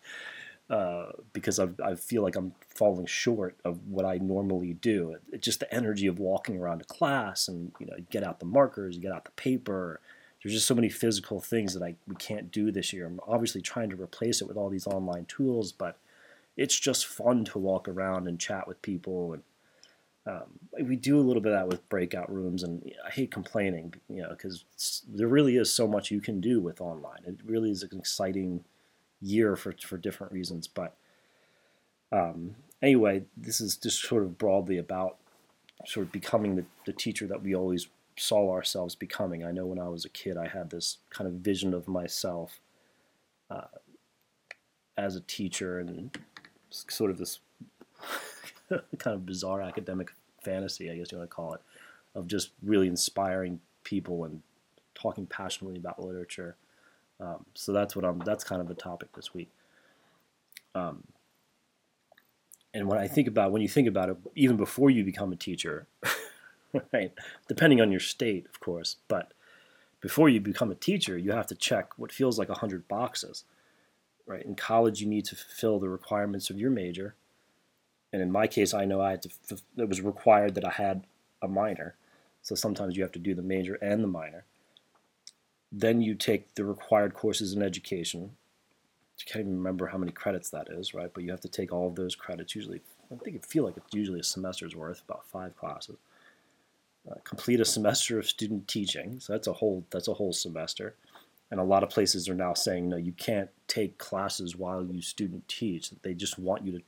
Uh, 0.72 1.12
because 1.34 1.58
I've, 1.58 1.78
I 1.84 1.94
feel 1.96 2.22
like 2.22 2.34
I'm 2.34 2.54
falling 2.66 3.04
short 3.04 3.56
of 3.62 3.86
what 3.88 4.06
I 4.06 4.16
normally 4.16 4.72
do. 4.72 5.12
It, 5.12 5.22
it, 5.34 5.42
just 5.42 5.60
the 5.60 5.72
energy 5.72 6.06
of 6.06 6.18
walking 6.18 6.56
around 6.56 6.80
a 6.80 6.86
class 6.86 7.46
and 7.46 7.72
you 7.78 7.84
know 7.84 7.96
get 8.08 8.24
out 8.24 8.40
the 8.40 8.46
markers, 8.46 8.96
get 8.96 9.12
out 9.12 9.26
the 9.26 9.32
paper, 9.32 10.00
there's 10.42 10.54
just 10.54 10.66
so 10.66 10.74
many 10.74 10.88
physical 10.88 11.40
things 11.40 11.74
that 11.74 11.82
I 11.82 11.96
we 12.08 12.16
can't 12.16 12.50
do 12.50 12.72
this 12.72 12.90
year. 12.90 13.06
I'm 13.06 13.20
obviously 13.28 13.60
trying 13.60 13.90
to 13.90 14.00
replace 14.00 14.40
it 14.40 14.48
with 14.48 14.56
all 14.56 14.70
these 14.70 14.86
online 14.86 15.26
tools, 15.26 15.72
but 15.72 15.98
it's 16.56 16.80
just 16.80 17.04
fun 17.04 17.44
to 17.44 17.58
walk 17.58 17.86
around 17.86 18.26
and 18.26 18.40
chat 18.40 18.66
with 18.66 18.80
people 18.80 19.34
and 19.34 19.42
um, 20.24 20.58
we 20.80 20.96
do 20.96 21.18
a 21.18 21.20
little 21.20 21.42
bit 21.42 21.52
of 21.52 21.58
that 21.58 21.68
with 21.68 21.88
breakout 21.88 22.32
rooms, 22.32 22.62
and 22.62 22.92
I 23.04 23.10
hate 23.10 23.32
complaining, 23.32 23.92
you 24.08 24.22
know, 24.22 24.30
because 24.30 24.64
there 25.08 25.26
really 25.26 25.56
is 25.56 25.74
so 25.74 25.88
much 25.88 26.12
you 26.12 26.20
can 26.20 26.40
do 26.40 26.60
with 26.60 26.80
online. 26.80 27.22
It 27.26 27.38
really 27.44 27.72
is 27.72 27.82
an 27.82 27.98
exciting 27.98 28.64
year 29.22 29.56
for 29.56 29.72
for 29.72 29.96
different 29.96 30.32
reasons. 30.32 30.68
But 30.68 30.96
um, 32.10 32.56
anyway, 32.82 33.24
this 33.36 33.60
is 33.60 33.76
just 33.76 34.02
sort 34.02 34.24
of 34.24 34.36
broadly 34.36 34.76
about 34.76 35.16
sort 35.86 36.06
of 36.06 36.12
becoming 36.12 36.56
the, 36.56 36.64
the 36.84 36.92
teacher 36.92 37.26
that 37.26 37.42
we 37.42 37.54
always 37.54 37.88
saw 38.16 38.50
ourselves 38.50 38.94
becoming. 38.94 39.44
I 39.44 39.52
know 39.52 39.66
when 39.66 39.78
I 39.78 39.88
was 39.88 40.04
a 40.04 40.10
kid, 40.10 40.36
I 40.36 40.48
had 40.48 40.70
this 40.70 40.98
kind 41.10 41.26
of 41.26 41.34
vision 41.34 41.72
of 41.72 41.88
myself 41.88 42.60
uh, 43.50 43.62
as 44.96 45.16
a 45.16 45.20
teacher 45.20 45.78
and 45.80 46.16
sort 46.70 47.10
of 47.10 47.18
this 47.18 47.40
kind 48.68 49.14
of 49.14 49.26
bizarre 49.26 49.62
academic 49.62 50.12
fantasy, 50.42 50.90
I 50.90 50.96
guess 50.96 51.12
you 51.12 51.18
want 51.18 51.30
to 51.30 51.34
call 51.34 51.54
it, 51.54 51.60
of 52.14 52.26
just 52.26 52.50
really 52.62 52.88
inspiring 52.88 53.60
people 53.84 54.24
and 54.24 54.42
talking 54.94 55.26
passionately 55.26 55.78
about 55.78 56.02
literature. 56.02 56.56
Um, 57.22 57.46
so 57.54 57.72
that's 57.72 57.94
what 57.94 58.04
I'm. 58.04 58.18
That's 58.18 58.42
kind 58.42 58.60
of 58.60 58.66
the 58.66 58.74
topic 58.74 59.12
this 59.14 59.32
week. 59.32 59.50
Um, 60.74 61.04
and 62.74 62.88
when 62.88 62.98
I 62.98 63.06
think 63.06 63.28
about 63.28 63.52
when 63.52 63.62
you 63.62 63.68
think 63.68 63.86
about 63.86 64.08
it, 64.08 64.16
even 64.34 64.56
before 64.56 64.90
you 64.90 65.04
become 65.04 65.32
a 65.32 65.36
teacher, 65.36 65.86
right? 66.92 67.12
Depending 67.48 67.80
on 67.80 67.90
your 67.90 68.00
state, 68.00 68.46
of 68.46 68.58
course. 68.60 68.96
But 69.06 69.32
before 70.00 70.28
you 70.28 70.40
become 70.40 70.70
a 70.70 70.74
teacher, 70.74 71.16
you 71.16 71.32
have 71.32 71.46
to 71.48 71.54
check 71.54 71.90
what 71.96 72.10
feels 72.10 72.38
like 72.38 72.48
100 72.48 72.88
boxes, 72.88 73.44
right? 74.26 74.44
In 74.44 74.56
college, 74.56 75.00
you 75.00 75.06
need 75.06 75.26
to 75.26 75.36
fulfill 75.36 75.78
the 75.78 75.88
requirements 75.88 76.50
of 76.50 76.58
your 76.58 76.70
major. 76.70 77.14
And 78.12 78.20
in 78.20 78.32
my 78.32 78.46
case, 78.46 78.74
I 78.74 78.84
know 78.84 79.00
I 79.00 79.10
had 79.10 79.22
to, 79.22 79.30
it 79.76 79.88
was 79.88 80.00
required 80.00 80.54
that 80.56 80.64
I 80.64 80.70
had 80.70 81.06
a 81.40 81.48
minor. 81.48 81.94
So 82.42 82.54
sometimes 82.54 82.96
you 82.96 83.02
have 83.02 83.12
to 83.12 83.18
do 83.18 83.34
the 83.34 83.42
major 83.42 83.74
and 83.76 84.02
the 84.02 84.08
minor. 84.08 84.44
Then 85.72 86.02
you 86.02 86.14
take 86.14 86.54
the 86.54 86.64
required 86.64 87.14
courses 87.14 87.54
in 87.54 87.62
education. 87.62 88.32
I 89.20 89.30
can't 89.30 89.46
even 89.46 89.56
remember 89.56 89.86
how 89.86 89.98
many 89.98 90.12
credits 90.12 90.50
that 90.50 90.68
is, 90.70 90.94
right? 90.94 91.10
But 91.12 91.24
you 91.24 91.30
have 91.30 91.40
to 91.40 91.48
take 91.48 91.72
all 91.72 91.88
of 91.88 91.94
those 91.94 92.14
credits. 92.14 92.54
Usually, 92.54 92.82
I 93.10 93.16
think 93.16 93.36
it 93.36 93.46
feel 93.46 93.64
like 93.64 93.76
it's 93.76 93.94
usually 93.94 94.20
a 94.20 94.24
semester's 94.24 94.76
worth, 94.76 95.02
about 95.06 95.24
five 95.26 95.56
classes 95.56 95.96
uh, 97.10 97.14
complete 97.24 97.60
a 97.60 97.64
semester 97.64 98.18
of 98.18 98.26
student 98.26 98.68
teaching. 98.68 99.18
So 99.20 99.32
that's 99.32 99.46
a 99.46 99.52
whole 99.52 99.84
that's 99.90 100.08
a 100.08 100.14
whole 100.14 100.32
semester. 100.32 100.94
And 101.50 101.60
a 101.60 101.64
lot 101.64 101.82
of 101.82 101.90
places 101.90 102.28
are 102.28 102.34
now 102.34 102.54
saying 102.54 102.88
no, 102.88 102.96
you 102.96 103.12
can't 103.12 103.50
take 103.66 103.98
classes 103.98 104.56
while 104.56 104.84
you 104.84 105.02
student 105.02 105.46
teach. 105.48 105.90
They 106.02 106.14
just 106.14 106.38
want 106.38 106.64
you 106.64 106.72
to 106.72 106.82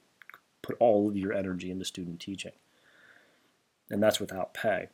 put 0.63 0.77
all 0.79 1.09
of 1.09 1.17
your 1.17 1.33
energy 1.33 1.71
into 1.71 1.85
student 1.85 2.21
teaching, 2.21 2.53
and 3.91 4.03
that's 4.03 4.21
without 4.21 4.55
pay. 4.55 4.89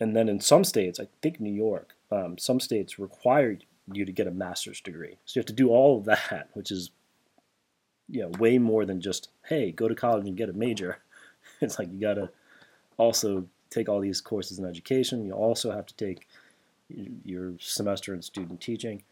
And 0.00 0.16
then 0.16 0.28
in 0.28 0.40
some 0.40 0.64
states, 0.64 0.98
I 0.98 1.06
think 1.20 1.38
New 1.38 1.52
York, 1.52 1.94
um, 2.12 2.38
some 2.38 2.60
states 2.60 2.98
require 2.98 3.58
you 3.92 4.04
to 4.04 4.12
get 4.12 4.26
a 4.26 4.30
master's 4.30 4.80
degree. 4.80 5.16
So 5.24 5.38
you 5.38 5.40
have 5.40 5.46
to 5.46 5.52
do 5.52 5.70
all 5.70 5.98
of 5.98 6.04
that, 6.04 6.50
which 6.52 6.70
is 6.70 6.90
you 8.08 8.22
know 8.22 8.30
way 8.38 8.58
more 8.58 8.84
than 8.84 9.00
just 9.00 9.30
hey 9.48 9.72
go 9.72 9.88
to 9.88 9.94
college 9.94 10.26
and 10.26 10.36
get 10.36 10.48
a 10.48 10.54
major. 10.54 10.98
It's 11.60 11.76
like 11.78 11.92
you 11.92 12.00
got 12.00 12.14
to 12.14 12.30
also 12.96 13.46
take 13.68 13.88
all 13.88 14.00
these 14.00 14.20
courses 14.20 14.60
in 14.60 14.64
education. 14.64 15.26
You 15.26 15.32
also 15.32 15.72
have 15.72 15.86
to 15.86 15.94
take 15.94 16.28
your 17.24 17.54
semester 17.58 18.14
in 18.14 18.22
student 18.22 18.60
teaching, 18.60 19.02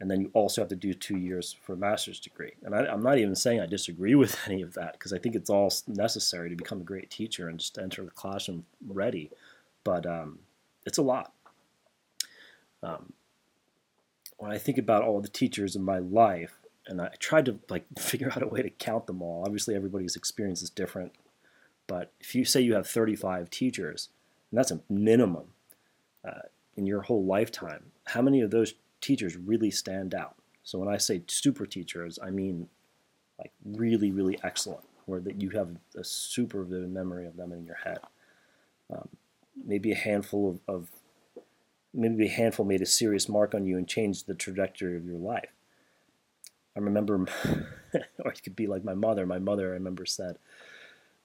and 0.00 0.10
then 0.10 0.22
you 0.22 0.30
also 0.32 0.62
have 0.62 0.68
to 0.70 0.76
do 0.76 0.94
two 0.94 1.18
years 1.18 1.54
for 1.62 1.74
a 1.74 1.76
master's 1.76 2.20
degree. 2.20 2.52
And 2.62 2.74
I, 2.74 2.90
am 2.90 3.02
not 3.02 3.18
even 3.18 3.34
saying 3.34 3.60
I 3.60 3.66
disagree 3.66 4.14
with 4.22 4.38
any 4.46 4.62
of 4.62 4.72
that 4.74 4.94
because 4.94 5.12
I 5.12 5.18
think 5.18 5.34
it's 5.34 5.50
all 5.50 5.70
necessary 5.86 6.48
to 6.48 6.56
become 6.56 6.80
a 6.80 6.84
great 6.84 7.10
teacher 7.10 7.48
and 7.48 7.58
just 7.58 7.76
enter 7.76 8.02
the 8.02 8.10
classroom 8.10 8.64
ready. 8.86 9.30
But 9.84 10.06
um, 10.06 10.38
it's 10.86 10.98
a 10.98 11.02
lot. 11.02 11.33
Um, 12.84 13.14
when 14.36 14.52
I 14.52 14.58
think 14.58 14.78
about 14.78 15.02
all 15.02 15.20
the 15.20 15.28
teachers 15.28 15.74
in 15.74 15.82
my 15.82 15.98
life, 15.98 16.58
and 16.86 17.00
I 17.00 17.08
tried 17.18 17.46
to 17.46 17.58
like 17.68 17.86
figure 17.98 18.30
out 18.30 18.42
a 18.42 18.46
way 18.46 18.62
to 18.62 18.70
count 18.70 19.06
them 19.06 19.22
all. 19.22 19.42
Obviously, 19.44 19.74
everybody's 19.74 20.16
experience 20.16 20.62
is 20.62 20.70
different, 20.70 21.12
but 21.86 22.12
if 22.20 22.34
you 22.34 22.44
say 22.44 22.60
you 22.60 22.74
have 22.74 22.86
35 22.86 23.50
teachers, 23.50 24.08
and 24.50 24.58
that's 24.58 24.70
a 24.70 24.80
minimum 24.88 25.46
uh, 26.26 26.48
in 26.76 26.86
your 26.86 27.02
whole 27.02 27.24
lifetime, 27.24 27.92
how 28.06 28.22
many 28.22 28.40
of 28.40 28.50
those 28.50 28.74
teachers 29.00 29.36
really 29.36 29.70
stand 29.70 30.14
out? 30.14 30.36
So 30.62 30.78
when 30.78 30.88
I 30.88 30.96
say 30.96 31.22
super 31.26 31.66
teachers, 31.66 32.18
I 32.22 32.30
mean 32.30 32.68
like 33.38 33.52
really, 33.64 34.10
really 34.12 34.38
excellent, 34.42 34.84
where 35.06 35.20
that 35.20 35.40
you 35.40 35.50
have 35.50 35.70
a 35.96 36.04
super 36.04 36.64
vivid 36.64 36.90
memory 36.90 37.26
of 37.26 37.36
them 37.36 37.52
in 37.52 37.64
your 37.64 37.76
head. 37.76 37.98
Um, 38.90 39.08
maybe 39.64 39.92
a 39.92 39.96
handful 39.96 40.50
of, 40.50 40.74
of 40.74 40.90
maybe 41.94 42.26
a 42.26 42.30
handful 42.30 42.66
made 42.66 42.82
a 42.82 42.86
serious 42.86 43.28
mark 43.28 43.54
on 43.54 43.64
you 43.64 43.78
and 43.78 43.88
changed 43.88 44.26
the 44.26 44.34
trajectory 44.34 44.96
of 44.96 45.06
your 45.06 45.18
life. 45.18 45.52
I 46.76 46.80
remember, 46.80 47.14
or 48.24 48.32
it 48.32 48.42
could 48.42 48.56
be 48.56 48.66
like 48.66 48.84
my 48.84 48.94
mother. 48.94 49.24
My 49.26 49.38
mother, 49.38 49.70
I 49.70 49.74
remember, 49.74 50.04
said 50.04 50.38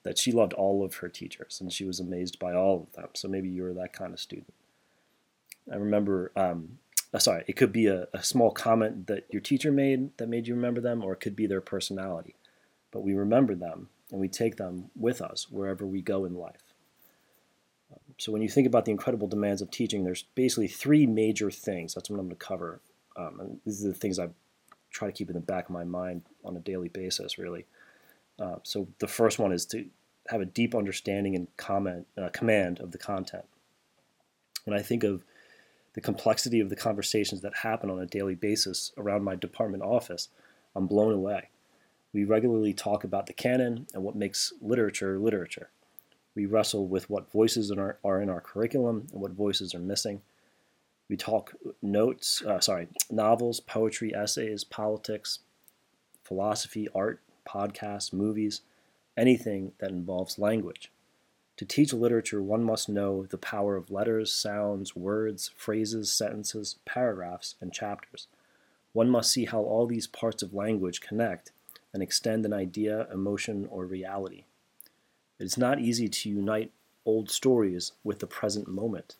that 0.04 0.18
she 0.18 0.32
loved 0.32 0.54
all 0.54 0.86
of 0.86 0.96
her 0.96 1.10
teachers 1.10 1.60
and 1.60 1.74
she 1.74 1.84
was 1.84 2.00
amazed 2.00 2.40
by 2.40 2.54
all 2.54 2.88
of 2.88 2.94
them. 2.94 3.10
So 3.16 3.28
maybe 3.28 3.50
you 3.50 3.64
were 3.64 3.74
that 3.74 3.94
kind 3.94 4.14
of 4.14 4.20
student. 4.20 4.54
I 5.72 5.76
remember, 5.76 6.32
um, 6.36 6.78
uh, 7.14 7.20
sorry, 7.20 7.44
it 7.48 7.56
could 7.56 7.72
be 7.72 7.88
a, 7.88 8.08
a 8.14 8.24
small 8.24 8.52
comment 8.52 9.08
that 9.08 9.26
your 9.32 9.42
teacher 9.42 9.72
made 9.72 10.16
that 10.18 10.30
made 10.30 10.48
you 10.48 10.56
remember 10.56 10.82
them, 10.82 11.04
or 11.04 11.14
it 11.14 11.20
could 11.20 11.36
be 11.36 11.48
their 11.48 11.62
personality. 11.62 12.36
But 12.92 13.02
we 13.02 13.14
remember 13.14 13.56
them 13.56 13.90
and 14.12 14.20
we 14.20 14.28
take 14.28 14.58
them 14.58 14.90
with 14.96 15.22
us 15.22 15.48
wherever 15.50 15.86
we 15.86 16.02
go 16.02 16.26
in 16.26 16.36
life. 16.36 16.69
So 18.20 18.34
when 18.34 18.42
you 18.42 18.50
think 18.50 18.68
about 18.68 18.84
the 18.84 18.92
incredible 18.92 19.30
demands 19.30 19.62
of 19.62 19.72
teaching, 19.72 20.04
there's 20.04 20.24
basically 20.36 20.68
three 20.68 21.08
major 21.08 21.50
things. 21.50 21.94
That's 21.94 22.10
what 22.10 22.20
I'm 22.20 22.26
going 22.28 22.38
to 22.38 22.46
cover. 22.46 22.82
Um, 23.16 23.40
and 23.40 23.60
these 23.66 23.84
are 23.86 23.88
the 23.88 23.94
things 23.94 24.20
I 24.20 24.28
try 24.92 25.08
to 25.08 25.14
keep 25.14 25.30
in 25.30 25.36
the 25.36 25.40
back 25.40 25.66
of 25.66 25.72
my 25.72 25.86
mind 25.86 26.24
on 26.44 26.58
a 26.58 26.60
daily 26.60 26.90
basis, 26.90 27.38
really. 27.38 27.66
Uh, 28.38 28.56
so 28.64 28.90
the 29.00 29.08
first 29.08 29.40
one 29.40 29.54
is 29.54 29.66
to 29.68 29.86
have 30.28 30.42
a 30.42 30.46
deep 30.46 30.76
understanding 30.76 31.34
and 31.34 31.48
comment, 31.56 32.08
uh, 32.22 32.28
command 32.34 32.82
of 32.82 32.92
the 32.92 32.98
content. 32.98 33.46
When 34.66 34.78
I 34.78 34.82
think 34.82 35.06
of 35.06 35.24
the 35.94 36.02
complexity 36.02 36.60
of 36.60 36.70
the 36.70 36.76
conversations 36.76 37.40
that 37.42 37.56
happen 37.56 37.90
on 37.90 38.02
a 38.02 38.06
daily 38.06 38.36
basis 38.36 38.92
around 38.98 39.24
my 39.24 39.36
department 39.36 39.82
office, 39.82 40.28
I'm 40.76 40.88
blown 40.88 41.14
away. 41.14 41.52
We 42.12 42.26
regularly 42.26 42.74
talk 42.74 43.06
about 43.06 43.28
the 43.28 43.34
canon 43.34 43.88
and 43.94 44.04
what 44.04 44.16
makes 44.16 44.52
literature 44.62 45.18
literature. 45.18 45.70
We 46.40 46.46
wrestle 46.46 46.88
with 46.88 47.10
what 47.10 47.30
voices 47.30 47.70
in 47.70 47.80
our, 47.80 47.98
are 48.02 48.22
in 48.22 48.30
our 48.30 48.40
curriculum 48.40 49.08
and 49.12 49.22
what 49.22 49.32
voices 49.32 49.76
are 49.76 49.80
missing. 49.80 50.22
We 51.10 51.18
talk 51.18 51.54
notes, 51.82 52.42
uh, 52.46 52.62
sorry, 52.62 52.88
novels, 53.12 53.60
poetry, 53.60 54.16
essays, 54.16 54.64
politics, 54.64 55.40
philosophy, 56.24 56.88
art, 56.96 57.20
podcasts, 57.46 58.14
movies, 58.14 58.62
anything 59.18 59.74
that 59.80 59.92
involves 59.92 60.40
language. 60.40 60.90
To 61.58 61.66
teach 61.66 61.92
literature, 61.92 62.42
one 62.42 62.64
must 62.64 62.88
know 62.88 63.26
the 63.26 63.38
power 63.38 63.76
of 63.76 63.92
letters, 63.92 64.32
sounds, 64.32 64.96
words, 64.96 65.52
phrases, 65.58 66.10
sentences, 66.10 66.78
paragraphs, 66.86 67.56
and 67.60 67.74
chapters. 67.74 68.28
One 68.94 69.10
must 69.10 69.30
see 69.30 69.44
how 69.44 69.60
all 69.60 69.88
these 69.88 70.08
parts 70.08 70.42
of 70.42 70.54
language 70.54 71.02
connect 71.02 71.52
and 71.94 72.02
extend 72.02 72.46
an 72.46 72.54
idea, 72.54 73.10
emotion, 73.12 73.68
or 73.70 73.86
reality. 73.86 74.46
It 75.40 75.46
is 75.46 75.58
not 75.58 75.80
easy 75.80 76.10
to 76.10 76.30
unite 76.30 76.72
old 77.06 77.30
stories 77.32 77.94
with 78.04 78.20
the 78.20 78.28
present 78.28 78.68
moment. 78.68 79.16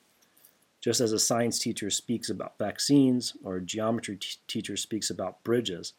Just 0.82 1.02
as 1.02 1.12
a 1.12 1.20
science 1.20 1.60
teacher 1.60 1.90
speaks 1.90 2.30
about 2.30 2.58
vaccines 2.58 3.36
or 3.44 3.58
a 3.58 3.62
geometry 3.62 4.18
t- 4.18 4.38
teacher 4.48 4.78
speaks 4.78 5.10
about 5.10 5.44
bridges, 5.44 5.94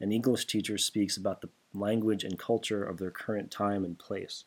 an 0.00 0.12
English 0.12 0.46
teacher 0.46 0.78
speaks 0.78 1.16
about 1.16 1.40
the 1.40 1.48
language 1.74 2.24
and 2.24 2.38
culture 2.38 2.84
of 2.84 2.98
their 2.98 3.10
current 3.10 3.50
time 3.50 3.84
and 3.84 3.98
place. 3.98 4.44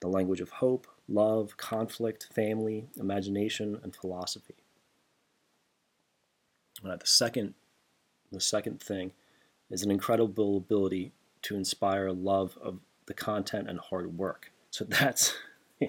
The 0.00 0.08
language 0.08 0.40
of 0.40 0.50
hope, 0.50 0.86
love, 1.08 1.56
conflict, 1.56 2.28
family, 2.32 2.88
imagination, 2.96 3.80
and 3.82 3.94
philosophy. 3.94 4.54
The 6.82 6.98
second, 7.04 7.54
the 8.30 8.40
second 8.40 8.80
thing 8.80 9.12
is 9.70 9.82
an 9.82 9.90
incredible 9.90 10.56
ability 10.56 11.12
to 11.42 11.56
inspire 11.56 12.12
love 12.12 12.56
of 12.62 12.78
the 13.08 13.14
content 13.14 13.68
and 13.68 13.80
hard 13.80 14.16
work. 14.16 14.52
So 14.70 14.84
that's 14.84 15.34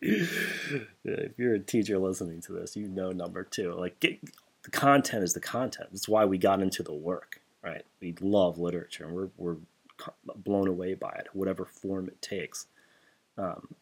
if 0.00 1.38
you're 1.38 1.54
a 1.54 1.60
teacher 1.60 1.98
listening 1.98 2.40
to 2.42 2.52
this, 2.52 2.74
you 2.74 2.88
know 2.88 3.12
number 3.12 3.44
two. 3.44 3.72
Like 3.74 4.00
get, 4.00 4.18
the 4.64 4.70
content 4.70 5.22
is 5.22 5.34
the 5.34 5.40
content. 5.40 5.90
That's 5.92 6.08
why 6.08 6.24
we 6.24 6.38
got 6.38 6.60
into 6.60 6.82
the 6.82 6.94
work, 6.94 7.40
right? 7.62 7.84
We 8.00 8.14
love 8.20 8.58
literature 8.58 9.04
and 9.04 9.14
we're 9.14 9.28
we're 9.36 9.56
blown 10.34 10.66
away 10.66 10.94
by 10.94 11.12
it, 11.20 11.28
whatever 11.32 11.64
form 11.64 12.08
it 12.08 12.20
takes. 12.20 12.66
Um, 13.38 13.74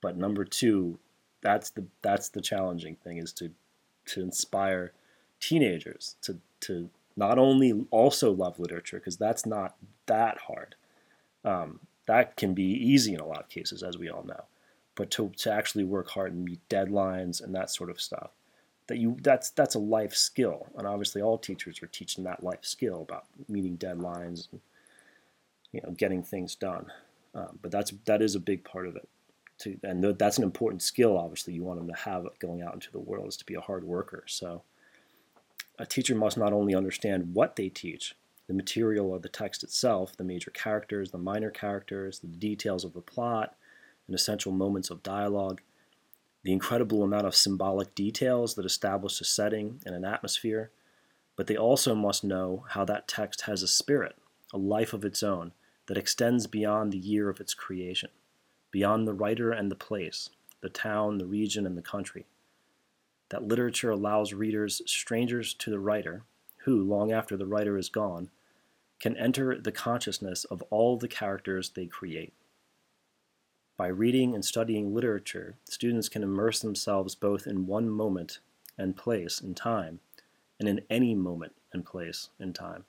but 0.00 0.16
number 0.16 0.44
two, 0.44 0.98
that's 1.42 1.70
the 1.70 1.84
that's 2.02 2.30
the 2.30 2.40
challenging 2.40 2.96
thing 2.96 3.18
is 3.18 3.32
to 3.34 3.50
to 4.06 4.20
inspire 4.22 4.92
teenagers 5.40 6.16
to 6.22 6.38
to 6.60 6.90
not 7.16 7.38
only 7.38 7.86
also 7.90 8.32
love 8.32 8.58
literature 8.58 8.98
because 8.98 9.16
that's 9.16 9.46
not 9.46 9.76
that 10.06 10.38
hard. 10.38 10.74
Um, 11.44 11.80
that 12.06 12.36
can 12.36 12.54
be 12.54 12.64
easy 12.64 13.14
in 13.14 13.20
a 13.20 13.26
lot 13.26 13.40
of 13.40 13.48
cases, 13.48 13.82
as 13.82 13.98
we 13.98 14.08
all 14.08 14.24
know. 14.24 14.44
But 14.94 15.10
to, 15.12 15.32
to 15.38 15.52
actually 15.52 15.84
work 15.84 16.10
hard 16.10 16.32
and 16.32 16.44
meet 16.44 16.66
deadlines 16.68 17.42
and 17.42 17.54
that 17.54 17.70
sort 17.70 17.90
of 17.90 18.00
stuff 18.00 18.30
that 18.86 18.98
you 18.98 19.16
that's 19.22 19.50
that's 19.50 19.74
a 19.74 19.78
life 19.78 20.14
skill. 20.14 20.66
And 20.76 20.86
obviously 20.86 21.22
all 21.22 21.38
teachers 21.38 21.82
are 21.82 21.86
teaching 21.86 22.24
that 22.24 22.44
life 22.44 22.64
skill 22.64 23.02
about 23.02 23.24
meeting 23.48 23.78
deadlines 23.78 24.48
and 24.50 24.60
you 25.72 25.80
know 25.82 25.90
getting 25.92 26.22
things 26.22 26.54
done. 26.54 26.86
Um, 27.34 27.58
but 27.62 27.70
that's 27.70 27.92
that 28.06 28.22
is 28.22 28.34
a 28.34 28.40
big 28.40 28.64
part 28.64 28.86
of 28.86 28.96
it 28.96 29.08
to, 29.58 29.78
and 29.82 30.04
that's 30.18 30.38
an 30.38 30.44
important 30.44 30.82
skill 30.82 31.16
obviously. 31.18 31.54
You 31.54 31.62
want 31.62 31.78
them 31.78 31.88
to 31.88 32.00
have 32.00 32.26
going 32.38 32.62
out 32.62 32.74
into 32.74 32.90
the 32.90 32.98
world 32.98 33.28
is 33.28 33.36
to 33.38 33.46
be 33.46 33.54
a 33.54 33.60
hard 33.60 33.84
worker. 33.84 34.24
So 34.26 34.62
a 35.78 35.86
teacher 35.86 36.14
must 36.14 36.36
not 36.36 36.52
only 36.52 36.74
understand 36.74 37.34
what 37.34 37.56
they 37.56 37.68
teach 37.68 38.14
the 38.46 38.54
material 38.54 39.14
of 39.14 39.22
the 39.22 39.28
text 39.28 39.62
itself 39.62 40.16
the 40.16 40.24
major 40.24 40.50
characters 40.50 41.10
the 41.10 41.18
minor 41.18 41.50
characters 41.50 42.18
the 42.18 42.26
details 42.26 42.84
of 42.84 42.92
the 42.92 43.00
plot 43.00 43.56
and 44.06 44.14
essential 44.14 44.52
moments 44.52 44.90
of 44.90 45.02
dialogue, 45.02 45.60
the 46.42 46.52
incredible 46.52 47.02
amount 47.02 47.26
of 47.26 47.34
symbolic 47.34 47.94
details 47.94 48.54
that 48.54 48.66
establish 48.66 49.20
a 49.20 49.24
setting 49.24 49.80
and 49.86 49.94
an 49.94 50.04
atmosphere, 50.04 50.70
but 51.36 51.46
they 51.46 51.56
also 51.56 51.94
must 51.94 52.22
know 52.22 52.64
how 52.70 52.84
that 52.84 53.08
text 53.08 53.42
has 53.42 53.62
a 53.62 53.68
spirit, 53.68 54.16
a 54.52 54.58
life 54.58 54.92
of 54.92 55.04
its 55.04 55.22
own, 55.22 55.52
that 55.86 55.96
extends 55.96 56.46
beyond 56.46 56.92
the 56.92 56.98
year 56.98 57.28
of 57.28 57.40
its 57.40 57.54
creation, 57.54 58.10
beyond 58.70 59.06
the 59.06 59.14
writer 59.14 59.50
and 59.52 59.70
the 59.70 59.76
place, 59.76 60.30
the 60.60 60.68
town, 60.68 61.18
the 61.18 61.26
region, 61.26 61.66
and 61.66 61.76
the 61.76 61.82
country. 61.82 62.26
That 63.30 63.42
literature 63.48 63.90
allows 63.90 64.32
readers, 64.32 64.82
strangers 64.86 65.54
to 65.54 65.70
the 65.70 65.78
writer, 65.78 66.22
who, 66.64 66.82
long 66.82 67.12
after 67.12 67.36
the 67.36 67.46
writer 67.46 67.78
is 67.78 67.88
gone, 67.88 68.30
can 69.00 69.16
enter 69.16 69.60
the 69.60 69.72
consciousness 69.72 70.44
of 70.44 70.62
all 70.70 70.96
the 70.96 71.08
characters 71.08 71.70
they 71.70 71.86
create. 71.86 72.32
By 73.76 73.88
reading 73.88 74.34
and 74.34 74.44
studying 74.44 74.94
literature, 74.94 75.56
students 75.64 76.08
can 76.08 76.22
immerse 76.22 76.60
themselves 76.60 77.14
both 77.14 77.46
in 77.46 77.66
one 77.66 77.88
moment 77.90 78.38
and 78.78 78.96
place 78.96 79.40
in 79.40 79.54
time, 79.54 80.00
and 80.58 80.68
in 80.68 80.80
any 80.88 81.14
moment 81.14 81.52
and 81.72 81.84
place 81.84 82.30
in 82.38 82.52
time. 82.52 82.84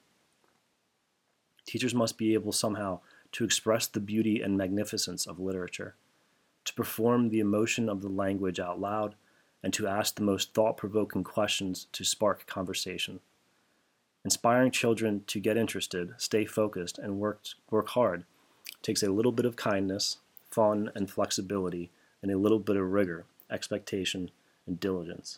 Teachers 1.66 1.96
must 1.96 2.18
be 2.18 2.34
able 2.34 2.52
somehow 2.52 3.00
to 3.32 3.44
express 3.44 3.88
the 3.88 4.00
beauty 4.00 4.42
and 4.42 4.58
magnificence 4.58 5.26
of 5.26 5.40
literature, 5.40 5.96
to 6.64 6.74
perform 6.74 7.30
the 7.30 7.40
emotion 7.40 7.90
of 7.90 8.02
the 8.02 8.10
language 8.10 8.60
out 8.60 8.80
loud, 8.80 9.16
and 9.64 9.74
to 9.74 9.88
ask 9.88 10.16
the 10.16 10.22
most 10.22 10.54
thought 10.54 10.78
provoking 10.78 11.24
questions 11.24 11.88
to 11.92 12.04
spark 12.04 12.46
conversation. 12.46 13.20
Inspiring 14.26 14.72
children 14.72 15.24
to 15.28 15.40
get 15.40 15.56
interested, 15.56 16.16
stay 16.18 16.46
focused, 16.46 16.98
and 16.98 17.20
work, 17.20 17.44
work 17.70 17.90
hard 17.90 18.24
takes 18.82 19.04
a 19.04 19.12
little 19.12 19.32
bit 19.32 19.46
of 19.46 19.56
kindness, 19.56 20.18
fun, 20.50 20.92
and 20.96 21.12
flexibility, 21.12 21.92
and 22.24 22.32
a 22.32 22.38
little 22.38 22.58
bit 22.58 22.76
of 22.76 22.92
rigor, 22.92 23.26
expectation, 23.52 24.32
and 24.66 24.80
diligence. 24.80 25.38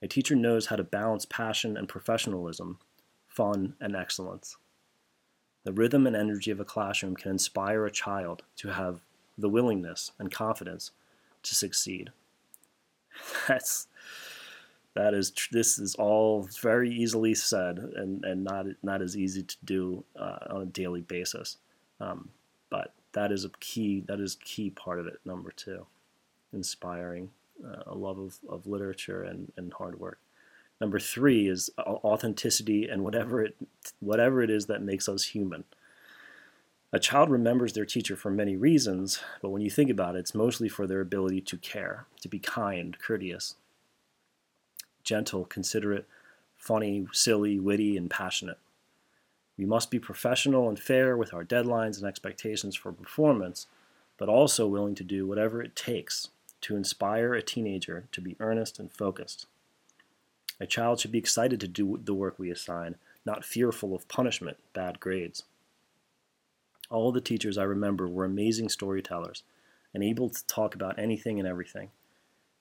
A 0.00 0.06
teacher 0.06 0.36
knows 0.36 0.66
how 0.66 0.76
to 0.76 0.84
balance 0.84 1.26
passion 1.26 1.76
and 1.76 1.88
professionalism, 1.88 2.78
fun, 3.26 3.74
and 3.80 3.96
excellence. 3.96 4.56
The 5.64 5.72
rhythm 5.72 6.06
and 6.06 6.14
energy 6.14 6.52
of 6.52 6.60
a 6.60 6.64
classroom 6.64 7.16
can 7.16 7.32
inspire 7.32 7.84
a 7.84 7.90
child 7.90 8.44
to 8.58 8.68
have 8.68 9.00
the 9.36 9.48
willingness 9.48 10.12
and 10.20 10.30
confidence 10.30 10.92
to 11.42 11.56
succeed. 11.56 12.10
That's 13.48 13.88
that 14.94 15.14
is 15.14 15.30
tr- 15.30 15.48
this 15.52 15.78
is 15.78 15.94
all 15.94 16.48
very 16.60 16.90
easily 16.90 17.34
said 17.34 17.78
and, 17.78 18.24
and 18.24 18.44
not 18.44 18.66
not 18.82 19.02
as 19.02 19.16
easy 19.16 19.42
to 19.42 19.56
do 19.64 20.04
uh, 20.18 20.38
on 20.50 20.62
a 20.62 20.66
daily 20.66 21.00
basis. 21.00 21.58
Um, 22.00 22.30
but 22.70 22.94
that 23.12 23.32
is 23.32 23.44
a 23.44 23.50
key 23.60 24.04
that 24.06 24.20
is 24.20 24.36
key 24.36 24.70
part 24.70 24.98
of 24.98 25.06
it. 25.06 25.20
Number 25.24 25.50
two, 25.50 25.86
inspiring 26.52 27.30
uh, 27.64 27.82
a 27.86 27.94
love 27.94 28.18
of, 28.18 28.38
of 28.48 28.66
literature 28.66 29.22
and, 29.22 29.52
and 29.56 29.72
hard 29.72 30.00
work. 30.00 30.18
Number 30.80 30.98
three 30.98 31.46
is 31.46 31.70
authenticity 31.78 32.88
and 32.88 33.04
whatever 33.04 33.42
it 33.42 33.56
whatever 34.00 34.42
it 34.42 34.50
is 34.50 34.66
that 34.66 34.82
makes 34.82 35.08
us 35.08 35.24
human. 35.24 35.64
A 36.92 36.98
child 36.98 37.30
remembers 37.30 37.74
their 37.74 37.84
teacher 37.84 38.16
for 38.16 38.32
many 38.32 38.56
reasons, 38.56 39.20
but 39.40 39.50
when 39.50 39.62
you 39.62 39.70
think 39.70 39.90
about 39.90 40.16
it, 40.16 40.20
it's 40.20 40.34
mostly 40.34 40.68
for 40.68 40.88
their 40.88 41.00
ability 41.00 41.40
to 41.42 41.56
care, 41.56 42.06
to 42.20 42.28
be 42.28 42.40
kind, 42.40 42.98
courteous, 42.98 43.54
gentle, 45.04 45.44
considerate, 45.44 46.06
funny, 46.56 47.06
silly, 47.12 47.58
witty, 47.58 47.96
and 47.96 48.10
passionate. 48.10 48.58
We 49.56 49.66
must 49.66 49.90
be 49.90 49.98
professional 49.98 50.68
and 50.68 50.78
fair 50.78 51.16
with 51.16 51.34
our 51.34 51.44
deadlines 51.44 51.98
and 51.98 52.06
expectations 52.06 52.76
for 52.76 52.92
performance, 52.92 53.66
but 54.16 54.28
also 54.28 54.66
willing 54.66 54.94
to 54.94 55.04
do 55.04 55.26
whatever 55.26 55.62
it 55.62 55.76
takes 55.76 56.28
to 56.62 56.76
inspire 56.76 57.34
a 57.34 57.42
teenager 57.42 58.04
to 58.12 58.20
be 58.20 58.36
earnest 58.40 58.78
and 58.78 58.90
focused. 58.90 59.46
A 60.58 60.66
child 60.66 61.00
should 61.00 61.12
be 61.12 61.18
excited 61.18 61.60
to 61.60 61.68
do 61.68 61.98
the 62.02 62.14
work 62.14 62.38
we 62.38 62.50
assign, 62.50 62.96
not 63.24 63.44
fearful 63.44 63.94
of 63.94 64.08
punishment, 64.08 64.58
bad 64.74 65.00
grades. 65.00 65.44
All 66.90 67.12
the 67.12 67.20
teachers 67.20 67.56
I 67.56 67.62
remember 67.62 68.08
were 68.08 68.24
amazing 68.24 68.68
storytellers 68.68 69.42
and 69.94 70.02
able 70.02 70.28
to 70.28 70.46
talk 70.46 70.74
about 70.74 70.98
anything 70.98 71.38
and 71.38 71.48
everything. 71.48 71.90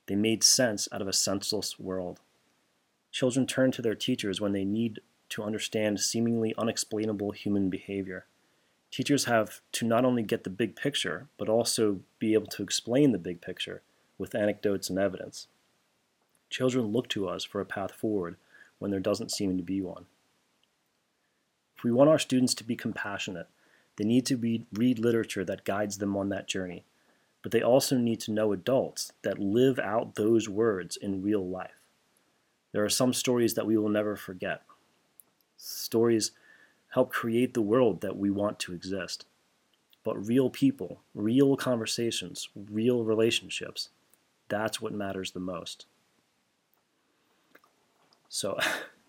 They 0.05 0.15
made 0.15 0.43
sense 0.43 0.88
out 0.91 1.01
of 1.01 1.08
a 1.08 1.13
senseless 1.13 1.79
world. 1.79 2.19
Children 3.11 3.47
turn 3.47 3.71
to 3.71 3.81
their 3.81 3.95
teachers 3.95 4.39
when 4.39 4.53
they 4.53 4.65
need 4.65 4.99
to 5.29 5.43
understand 5.43 5.99
seemingly 5.99 6.53
unexplainable 6.57 7.31
human 7.31 7.69
behavior. 7.69 8.25
Teachers 8.91 9.25
have 9.25 9.61
to 9.73 9.85
not 9.85 10.05
only 10.05 10.23
get 10.23 10.43
the 10.43 10.49
big 10.49 10.75
picture, 10.75 11.27
but 11.37 11.49
also 11.49 11.99
be 12.17 12.33
able 12.33 12.47
to 12.47 12.63
explain 12.63 13.11
the 13.11 13.19
big 13.19 13.41
picture 13.41 13.81
with 14.17 14.35
anecdotes 14.35 14.89
and 14.89 14.97
evidence. 14.97 15.47
Children 16.49 16.87
look 16.87 17.07
to 17.09 17.27
us 17.27 17.43
for 17.43 17.61
a 17.61 17.65
path 17.65 17.91
forward 17.91 18.35
when 18.79 18.89
there 18.91 18.99
doesn't 18.99 19.31
seem 19.31 19.57
to 19.57 19.63
be 19.63 19.81
one. 19.81 20.05
If 21.77 21.83
we 21.83 21.91
want 21.91 22.09
our 22.09 22.19
students 22.19 22.53
to 22.55 22.63
be 22.63 22.75
compassionate, 22.75 23.47
they 23.97 24.05
need 24.05 24.25
to 24.27 24.37
read, 24.37 24.99
literature 24.99 25.45
that 25.45 25.65
guides 25.65 25.97
them 25.99 26.17
on 26.17 26.29
that 26.29 26.47
journey, 26.47 26.83
but 27.43 27.51
they 27.51 27.61
also 27.61 27.97
need 27.97 28.19
to 28.21 28.31
know 28.31 28.51
adults 28.51 29.11
that 29.21 29.39
live 29.39 29.77
out 29.77 30.15
those 30.15 30.49
words 30.49 30.97
in 30.97 31.21
real 31.21 31.45
life. 31.47 31.78
There 32.71 32.83
are 32.83 32.89
some 32.89 33.13
stories 33.13 33.55
that 33.55 33.65
we 33.65 33.77
will 33.77 33.89
never 33.89 34.15
forget. 34.15 34.61
Stories 35.57 36.31
help 36.89 37.11
create 37.11 37.53
the 37.53 37.61
world 37.61 38.01
that 38.01 38.17
we 38.17 38.29
want 38.29 38.59
to 38.59 38.73
exist. 38.73 39.25
But 40.03 40.25
real 40.25 40.49
people, 40.49 41.01
real 41.13 41.55
conversations, 41.55 42.49
real 42.55 43.03
relationships, 43.03 43.89
that's 44.47 44.81
what 44.81 44.93
matters 44.93 45.31
the 45.31 45.39
most. 45.39 45.85
So 48.29 48.57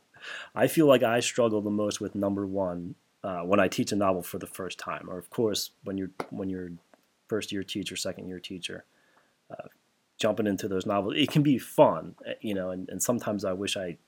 I 0.54 0.66
feel 0.66 0.86
like 0.86 1.02
I 1.02 1.20
struggle 1.20 1.60
the 1.60 1.70
most 1.70 2.00
with 2.00 2.14
number 2.14 2.46
one 2.46 2.94
uh, 3.22 3.40
when 3.40 3.60
I 3.60 3.68
teach 3.68 3.92
a 3.92 3.96
novel 3.96 4.22
for 4.22 4.38
the 4.38 4.46
first 4.46 4.78
time, 4.78 5.08
or 5.08 5.18
of 5.18 5.30
course 5.30 5.70
when 5.84 5.98
you're 5.98 6.10
when 6.30 6.48
you're 6.48 6.72
first 7.28 7.52
year 7.52 7.62
teacher, 7.62 7.96
second 7.96 8.28
year 8.28 8.40
teacher, 8.40 8.84
uh, 9.50 9.68
jumping 10.20 10.46
into 10.46 10.68
those 10.68 10.86
novels, 10.86 11.14
it 11.16 11.30
can 11.30 11.42
be 11.42 11.58
fun, 11.58 12.14
eh, 12.24 12.34
you 12.40 12.54
know. 12.54 12.70
And, 12.70 12.88
and 12.88 13.02
sometimes 13.02 13.44
I 13.44 13.52
wish 13.52 13.76
I 13.76 13.98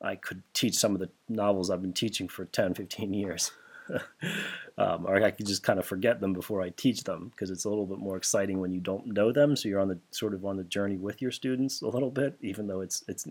I 0.00 0.16
could 0.16 0.42
teach 0.54 0.74
some 0.74 0.94
of 0.94 1.00
the 1.00 1.10
novels 1.28 1.70
I've 1.70 1.82
been 1.82 1.92
teaching 1.92 2.28
for 2.28 2.44
10, 2.44 2.74
15 2.74 3.12
years. 3.12 3.50
um, 4.78 5.06
or 5.06 5.22
I 5.22 5.30
could 5.30 5.46
just 5.46 5.62
kind 5.62 5.78
of 5.78 5.86
forget 5.86 6.20
them 6.20 6.32
before 6.32 6.60
I 6.60 6.70
teach 6.70 7.04
them 7.04 7.30
because 7.30 7.50
it's 7.50 7.64
a 7.64 7.68
little 7.68 7.86
bit 7.86 7.98
more 7.98 8.16
exciting 8.16 8.60
when 8.60 8.72
you 8.72 8.80
don't 8.80 9.06
know 9.06 9.32
them. 9.32 9.56
So 9.56 9.68
you're 9.68 9.80
on 9.80 9.88
the 9.88 9.98
sort 10.10 10.34
of 10.34 10.44
on 10.44 10.56
the 10.56 10.64
journey 10.64 10.96
with 10.96 11.22
your 11.22 11.30
students 11.30 11.82
a 11.82 11.88
little 11.88 12.10
bit, 12.10 12.36
even 12.40 12.66
though 12.66 12.80
it's 12.80 13.04
it's 13.08 13.26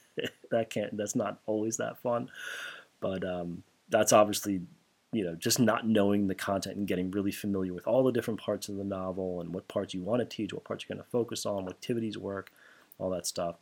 that 0.50 0.70
can't 0.70 0.96
that's 0.96 1.16
not 1.16 1.40
always 1.46 1.76
that 1.78 1.98
fun. 2.00 2.30
But 3.00 3.24
um, 3.24 3.62
that's 3.88 4.12
obviously 4.12 4.62
you 5.12 5.24
know 5.24 5.34
just 5.34 5.58
not 5.58 5.86
knowing 5.86 6.26
the 6.26 6.34
content 6.34 6.76
and 6.76 6.86
getting 6.86 7.10
really 7.10 7.32
familiar 7.32 7.74
with 7.74 7.86
all 7.86 8.04
the 8.04 8.12
different 8.12 8.40
parts 8.40 8.68
of 8.68 8.76
the 8.76 8.84
novel 8.84 9.40
and 9.40 9.52
what 9.52 9.66
parts 9.68 9.92
you 9.92 10.02
want 10.02 10.20
to 10.20 10.36
teach 10.36 10.52
what 10.52 10.64
parts 10.64 10.84
you're 10.88 10.94
going 10.94 11.04
to 11.04 11.10
focus 11.10 11.44
on 11.44 11.64
what 11.64 11.72
activities 11.72 12.16
work 12.16 12.50
all 12.98 13.10
that 13.10 13.26
stuff. 13.26 13.56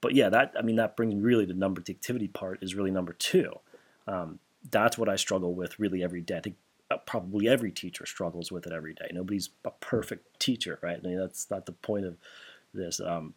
But 0.00 0.14
yeah 0.14 0.28
that 0.30 0.54
i 0.58 0.62
mean 0.62 0.76
that 0.76 0.96
brings 0.96 1.14
really 1.14 1.44
the 1.44 1.54
number 1.54 1.80
the 1.80 1.92
activity 1.92 2.28
part 2.28 2.62
is 2.62 2.74
really 2.74 2.90
number 2.90 3.12
two. 3.12 3.52
Um, 4.06 4.38
that's 4.70 4.96
what 4.96 5.08
i 5.08 5.16
struggle 5.16 5.54
with 5.54 5.78
really 5.78 6.02
every 6.02 6.20
day. 6.20 6.36
I 6.36 6.40
think 6.40 6.56
uh, 6.90 6.96
probably 6.98 7.48
every 7.48 7.70
teacher 7.70 8.06
struggles 8.06 8.50
with 8.50 8.66
it 8.66 8.72
every 8.72 8.94
day. 8.94 9.10
Nobody's 9.12 9.50
a 9.64 9.70
perfect 9.70 10.40
teacher 10.40 10.78
right? 10.82 10.98
I 11.02 11.06
mean 11.06 11.18
that's 11.18 11.50
not 11.50 11.66
the 11.66 11.72
point 11.72 12.06
of 12.06 12.16
this. 12.72 13.00
Um, 13.00 13.34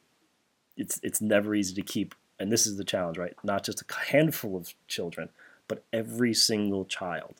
it's 0.77 0.99
it's 1.03 1.21
never 1.21 1.53
easy 1.53 1.75
to 1.75 1.81
keep 1.81 2.15
and 2.39 2.51
this 2.51 2.65
is 2.65 2.77
the 2.77 2.85
challenge 2.85 3.17
right? 3.17 3.33
Not 3.43 3.65
just 3.65 3.81
a 3.81 4.11
handful 4.11 4.55
of 4.55 4.73
children 4.87 5.29
but 5.71 5.85
every 5.93 6.33
single 6.33 6.83
child 6.83 7.35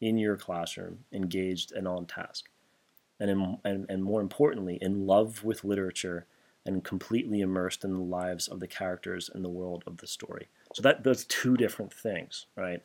in 0.00 0.16
your 0.16 0.34
classroom 0.34 1.00
engaged 1.12 1.72
and 1.72 1.86
on 1.86 2.06
task. 2.06 2.48
And, 3.20 3.28
in, 3.28 3.58
and, 3.66 3.84
and 3.90 4.02
more 4.02 4.22
importantly, 4.22 4.78
in 4.80 5.06
love 5.06 5.44
with 5.44 5.62
literature 5.62 6.24
and 6.64 6.82
completely 6.82 7.42
immersed 7.42 7.84
in 7.84 7.92
the 7.92 8.00
lives 8.00 8.48
of 8.48 8.60
the 8.60 8.66
characters 8.66 9.28
and 9.30 9.44
the 9.44 9.50
world 9.50 9.84
of 9.86 9.98
the 9.98 10.06
story. 10.06 10.48
So 10.72 10.80
that 10.80 11.04
those 11.04 11.26
two 11.26 11.58
different 11.58 11.92
things, 11.92 12.46
right? 12.56 12.82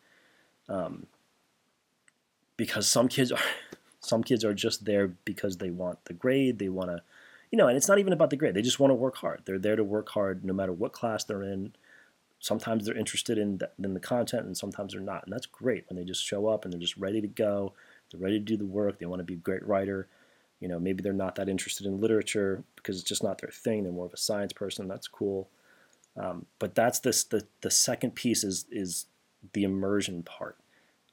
Um, 0.67 1.07
because 2.57 2.85
some 2.85 3.07
kids 3.07 3.31
are 3.31 3.39
some 4.01 4.25
kids 4.25 4.43
are 4.43 4.53
just 4.53 4.83
there 4.83 5.07
because 5.23 5.55
they 5.55 5.69
want 5.69 6.03
the 6.03 6.13
grade, 6.13 6.59
they 6.59 6.67
want 6.67 6.89
to, 6.89 7.01
you 7.49 7.57
know, 7.57 7.69
and 7.69 7.77
it's 7.77 7.87
not 7.87 7.99
even 7.99 8.11
about 8.11 8.29
the 8.29 8.35
grade. 8.35 8.55
They 8.55 8.61
just 8.61 8.81
want 8.81 8.91
to 8.91 8.95
work 8.95 9.15
hard. 9.15 9.43
They're 9.45 9.57
there 9.57 9.77
to 9.77 9.85
work 9.85 10.09
hard 10.09 10.43
no 10.43 10.51
matter 10.51 10.73
what 10.73 10.91
class 10.91 11.23
they're 11.23 11.43
in, 11.43 11.71
sometimes 12.41 12.85
they're 12.85 12.97
interested 12.97 13.37
in 13.37 13.59
the, 13.59 13.69
in 13.81 13.93
the 13.93 13.99
content 13.99 14.45
and 14.45 14.57
sometimes 14.57 14.91
they're 14.91 15.01
not 15.01 15.23
and 15.23 15.31
that's 15.31 15.45
great 15.45 15.85
when 15.87 15.95
they 15.95 16.03
just 16.03 16.25
show 16.25 16.47
up 16.47 16.65
and 16.65 16.73
they're 16.73 16.79
just 16.81 16.97
ready 16.97 17.21
to 17.21 17.27
go 17.27 17.71
they're 18.11 18.19
ready 18.19 18.39
to 18.39 18.43
do 18.45 18.57
the 18.57 18.65
work 18.65 18.99
they 18.99 19.05
want 19.05 19.19
to 19.19 19.23
be 19.23 19.35
a 19.35 19.37
great 19.37 19.65
writer. 19.65 20.07
You 20.59 20.67
know 20.67 20.79
maybe 20.79 21.01
they're 21.01 21.13
not 21.13 21.35
that 21.35 21.47
interested 21.47 21.87
in 21.87 22.01
literature 22.01 22.63
because 22.75 22.99
it's 22.99 23.07
just 23.07 23.23
not 23.23 23.39
their 23.39 23.51
thing 23.51 23.83
they're 23.83 23.91
more 23.91 24.07
of 24.07 24.13
a 24.13 24.17
science 24.17 24.53
person 24.53 24.87
that's 24.87 25.07
cool. 25.07 25.49
Um, 26.17 26.45
but 26.59 26.75
that's 26.75 26.99
this 26.99 27.23
the, 27.23 27.45
the 27.61 27.71
second 27.71 28.15
piece 28.15 28.43
is 28.43 28.65
is 28.71 29.05
the 29.53 29.63
immersion 29.63 30.23
part. 30.23 30.57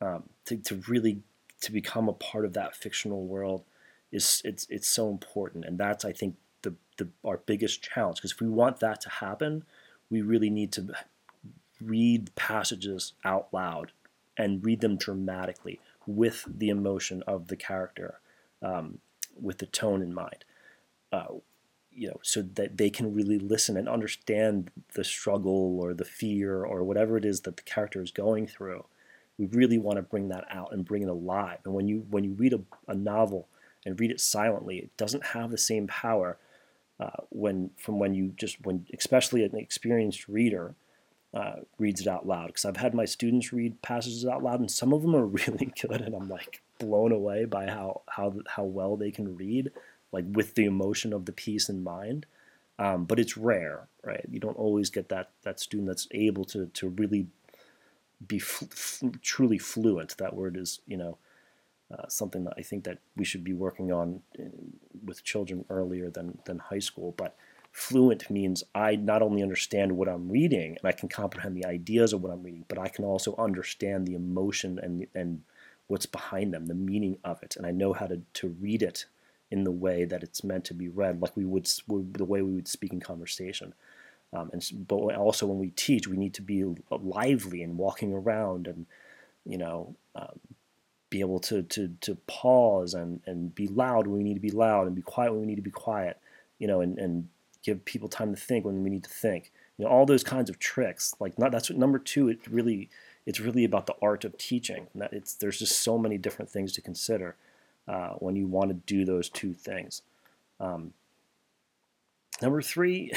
Um, 0.01 0.25
to, 0.45 0.57
to 0.57 0.77
really 0.87 1.23
to 1.61 1.73
become 1.73 2.09
a 2.09 2.13
part 2.13 2.45
of 2.45 2.53
that 2.55 2.75
fictional 2.75 3.27
world 3.27 3.65
is 4.13 4.41
it's 4.45 4.67
it's 4.71 4.89
so 4.89 5.11
important 5.11 5.65
and 5.65 5.77
that's 5.77 6.05
i 6.05 6.13
think 6.13 6.37
the, 6.63 6.75
the 6.97 7.09
our 7.25 7.39
biggest 7.39 7.83
challenge 7.83 8.17
because 8.17 8.33
if 8.33 8.41
we 8.41 8.49
want 8.49 8.81
that 8.81 9.01
to 9.01 9.09
happen 9.09 9.65
we 10.11 10.23
really 10.23 10.51
need 10.51 10.73
to 10.73 10.89
read 11.81 12.35
passages 12.35 13.13
out 13.25 13.49
loud 13.53 13.93
and 14.37 14.65
read 14.65 14.81
them 14.81 14.97
dramatically 14.97 15.81
with 16.07 16.45
the 16.47 16.71
emotion 16.71 17.23
of 17.27 17.49
the 17.49 17.57
character, 17.57 18.21
um, 18.63 18.99
with 19.41 19.59
the 19.59 19.67
tone 19.67 20.03
in 20.03 20.15
mind. 20.15 20.45
Uh, 21.13 21.27
you 21.91 22.07
know, 22.07 22.21
so 22.23 22.43
that 22.43 22.77
they 22.77 22.91
can 22.91 23.13
really 23.13 23.39
listen 23.39 23.77
and 23.77 23.89
understand 23.89 24.71
the 24.95 25.03
struggle 25.03 25.81
or 25.81 25.93
the 25.95 26.05
fear 26.05 26.65
or 26.65 26.85
whatever 26.85 27.17
it 27.17 27.25
is 27.25 27.41
that 27.41 27.57
the 27.57 27.63
character 27.63 28.01
is 28.01 28.13
going 28.13 28.47
through. 28.47 28.85
We 29.37 29.47
really 29.47 29.79
want 29.79 29.97
to 29.97 30.03
bring 30.03 30.29
that 30.29 30.45
out 30.49 30.73
and 30.73 30.85
bring 30.85 31.03
it 31.03 31.09
alive. 31.09 31.59
And 31.65 31.75
when 31.75 31.89
you 31.89 32.07
when 32.09 32.23
you 32.23 32.35
read 32.35 32.53
a, 32.53 32.61
a 32.87 32.95
novel 32.95 33.49
and 33.85 33.99
read 33.99 34.13
it 34.13 34.21
silently, 34.21 34.79
it 34.79 34.97
doesn't 34.97 35.27
have 35.27 35.51
the 35.51 35.59
same 35.59 35.89
power 35.89 36.39
uh, 37.01 37.23
when 37.31 37.71
from 37.77 37.99
when 37.99 38.15
you 38.15 38.33
just 38.37 38.65
when 38.65 38.87
especially 38.97 39.43
an 39.43 39.57
experienced 39.57 40.29
reader 40.29 40.75
uh, 41.35 41.57
reads 41.79 42.01
it 42.01 42.07
out 42.07 42.27
loud 42.27 42.49
because 42.49 42.65
I've 42.65 42.79
had 42.79 42.95
my 42.95 43.05
students 43.05 43.53
read 43.53 43.83
passages 43.83 44.27
out 44.27 44.43
loud 44.43 44.61
and 44.61 44.71
some 44.71 44.93
of 44.93 45.03
them 45.03 45.15
are 45.15 45.27
really 45.27 45.73
good 45.81 46.01
and 46.01 46.15
I'm 46.15 46.29
like 46.29 46.63
blown 46.79 47.13
away 47.13 47.45
by 47.45 47.67
how 47.67 48.03
how 48.09 48.35
how 48.47 48.65
well 48.65 48.97
they 48.97 49.11
can 49.11 49.37
read 49.37 49.71
like 50.13 50.25
with 50.31 50.55
the 50.55 50.65
emotion 50.65 51.13
of 51.13 51.27
the 51.27 51.33
piece 51.33 51.69
in 51.69 51.83
mind. 51.83 52.27
Um, 52.81 53.05
but 53.05 53.19
it's 53.19 53.37
rare, 53.37 53.89
right? 54.05 54.25
You 54.31 54.39
don't 54.39 54.57
always 54.57 54.89
get 54.89 55.09
that 55.09 55.31
that 55.43 55.61
student 55.61 55.89
that's 55.89 56.09
able 56.13 56.45
to 56.47 56.67
to 56.67 56.89
really 56.89 57.27
be 58.27 58.41
truly 59.23 59.59
fluent. 59.59 60.17
That 60.19 60.35
word 60.35 60.57
is 60.57 60.81
you 60.87 60.97
know 60.97 61.19
uh, 61.93 62.09
something 62.09 62.45
that 62.45 62.55
I 62.57 62.63
think 62.63 62.85
that 62.85 62.99
we 63.17 63.25
should 63.25 63.45
be 63.45 63.53
working 63.53 63.93
on 63.93 64.23
in, 64.35 64.75
with 65.05 65.25
children 65.25 65.65
earlier 65.69 66.09
than 66.09 66.39
than 66.45 66.59
high 66.59 66.79
school. 66.79 67.15
But 67.17 67.37
fluent 67.73 68.29
means 68.31 68.65
I 68.75 68.97
not 68.97 69.23
only 69.23 69.43
understand 69.43 69.93
what 69.93 70.09
I'm 70.09 70.29
reading 70.29 70.77
and 70.77 70.85
I 70.85 70.93
can 70.93 71.09
comprehend 71.09 71.57
the 71.57 71.67
ideas 71.67 72.13
of 72.13 72.23
what 72.23 72.33
I'm 72.33 72.43
reading, 72.43 72.65
but 72.69 72.79
I 72.79 72.89
can 72.89 73.05
also 73.05 73.35
understand 73.39 74.07
the 74.07 74.15
emotion 74.15 74.79
and 74.83 75.07
and 75.15 75.43
what's 75.87 76.07
behind 76.07 76.53
them, 76.53 76.67
the 76.67 76.75
meaning 76.75 77.19
of 77.25 77.43
it, 77.43 77.57
and 77.57 77.67
I 77.67 77.71
know 77.71 77.93
how 77.93 78.07
to 78.07 78.21
to 78.35 78.49
read 78.49 78.83
it 78.83 79.07
in 79.51 79.65
the 79.65 79.71
way 79.71 80.05
that 80.05 80.23
it's 80.23 80.45
meant 80.45 80.65
to 80.67 80.75
be 80.75 80.89
read, 80.89 81.23
like 81.23 81.37
we 81.37 81.45
would 81.45 81.69
the 81.89 82.25
way 82.25 82.43
we 82.43 82.55
would 82.55 82.69
speak 82.69 82.93
in 82.93 83.01
conversation. 83.01 83.75
Um, 84.33 84.51
and 84.53 84.63
but 84.87 85.15
also 85.17 85.47
when 85.47 85.59
we 85.59 85.71
teach, 85.71 86.07
we 86.07 86.19
need 86.19 86.35
to 86.35 86.43
be 86.43 86.65
lively 86.91 87.63
and 87.63 87.79
walking 87.79 88.13
around 88.13 88.67
and 88.67 88.87
you 89.47 89.57
know 89.57 89.97
um, 90.15 90.39
be 91.11 91.21
able 91.21 91.41
to 91.41 91.63
to 91.63 91.89
to 92.03 92.15
pause 92.27 92.95
and 92.95 93.21
and 93.27 93.55
be 93.55 93.67
loud 93.69 94.07
when 94.07 94.19
we 94.19 94.25
need 94.25 94.35
to 94.35 94.41
be 94.41 94.51
loud 94.51 94.87
and 94.87 94.95
be 94.97 95.03
quiet 95.03 95.33
when 95.33 95.41
we 95.41 95.47
need 95.47 95.57
to 95.57 95.63
be 95.63 95.71
quiet. 95.71 96.19
You 96.59 96.67
know, 96.67 96.81
and 96.83 96.99
and 96.99 97.29
give 97.69 97.85
people 97.85 98.09
time 98.09 98.35
to 98.35 98.41
think 98.41 98.65
when 98.65 98.83
we 98.83 98.91
need 98.91 99.05
to 99.05 99.11
think. 99.11 99.53
You 99.77 99.85
know, 99.85 99.91
all 99.91 100.07
those 100.07 100.25
kinds 100.25 100.49
of 100.49 100.59
tricks. 100.59 101.15
Like 101.21 101.39
not, 101.39 101.53
that's 101.53 101.69
what 101.69 101.79
number 101.79 101.99
two. 101.99 102.29
It 102.29 102.41
really 102.51 102.89
it's 103.27 103.41
really 103.41 103.65
about 103.65 103.87
the 103.87 103.95
art 104.01 104.25
of 104.25 104.39
teaching. 104.39 104.87
And 104.93 105.03
that 105.03 105.13
it's 105.13 105.35
there's 105.35 105.59
just 105.59 105.81
so 105.81 105.99
many 105.99 106.17
different 106.17 106.51
things 106.51 106.73
to 106.73 106.81
consider 106.81 107.37
uh, 107.87 108.11
when 108.15 108.37
you 108.37 108.47
want 108.47 108.71
to 108.71 108.75
do 108.75 109.05
those 109.05 109.29
two 109.29 109.53
things. 109.53 110.03
Um, 110.59 110.95
number 112.41 112.63
three, 112.63 113.13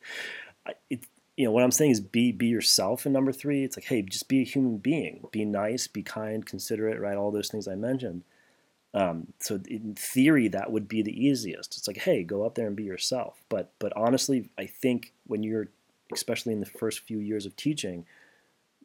it, 0.90 1.06
you 1.36 1.44
know 1.44 1.50
what 1.50 1.64
I'm 1.64 1.72
saying 1.72 1.90
is 1.90 2.00
be 2.00 2.30
be 2.30 2.46
yourself. 2.46 3.04
In 3.04 3.12
number 3.12 3.32
three, 3.32 3.64
it's 3.64 3.76
like 3.76 3.86
hey, 3.86 4.02
just 4.02 4.28
be 4.28 4.42
a 4.42 4.44
human 4.44 4.78
being. 4.78 5.26
Be 5.32 5.44
nice, 5.44 5.88
be 5.88 6.04
kind, 6.04 6.46
considerate, 6.46 7.00
right? 7.00 7.16
All 7.16 7.32
those 7.32 7.48
things 7.48 7.66
I 7.66 7.74
mentioned. 7.74 8.22
Um, 8.94 9.32
so 9.38 9.58
in 9.68 9.94
theory, 9.94 10.48
that 10.48 10.70
would 10.70 10.86
be 10.86 11.02
the 11.02 11.26
easiest. 11.26 11.76
It's 11.76 11.88
like 11.88 11.98
hey, 11.98 12.22
go 12.22 12.44
up 12.44 12.54
there 12.54 12.66
and 12.66 12.76
be 12.76 12.84
yourself. 12.84 13.42
But 13.48 13.72
but 13.78 13.92
honestly, 13.96 14.50
I 14.58 14.66
think 14.66 15.12
when 15.26 15.42
you're 15.42 15.68
especially 16.12 16.52
in 16.52 16.60
the 16.60 16.66
first 16.66 17.00
few 17.00 17.18
years 17.18 17.46
of 17.46 17.56
teaching, 17.56 18.04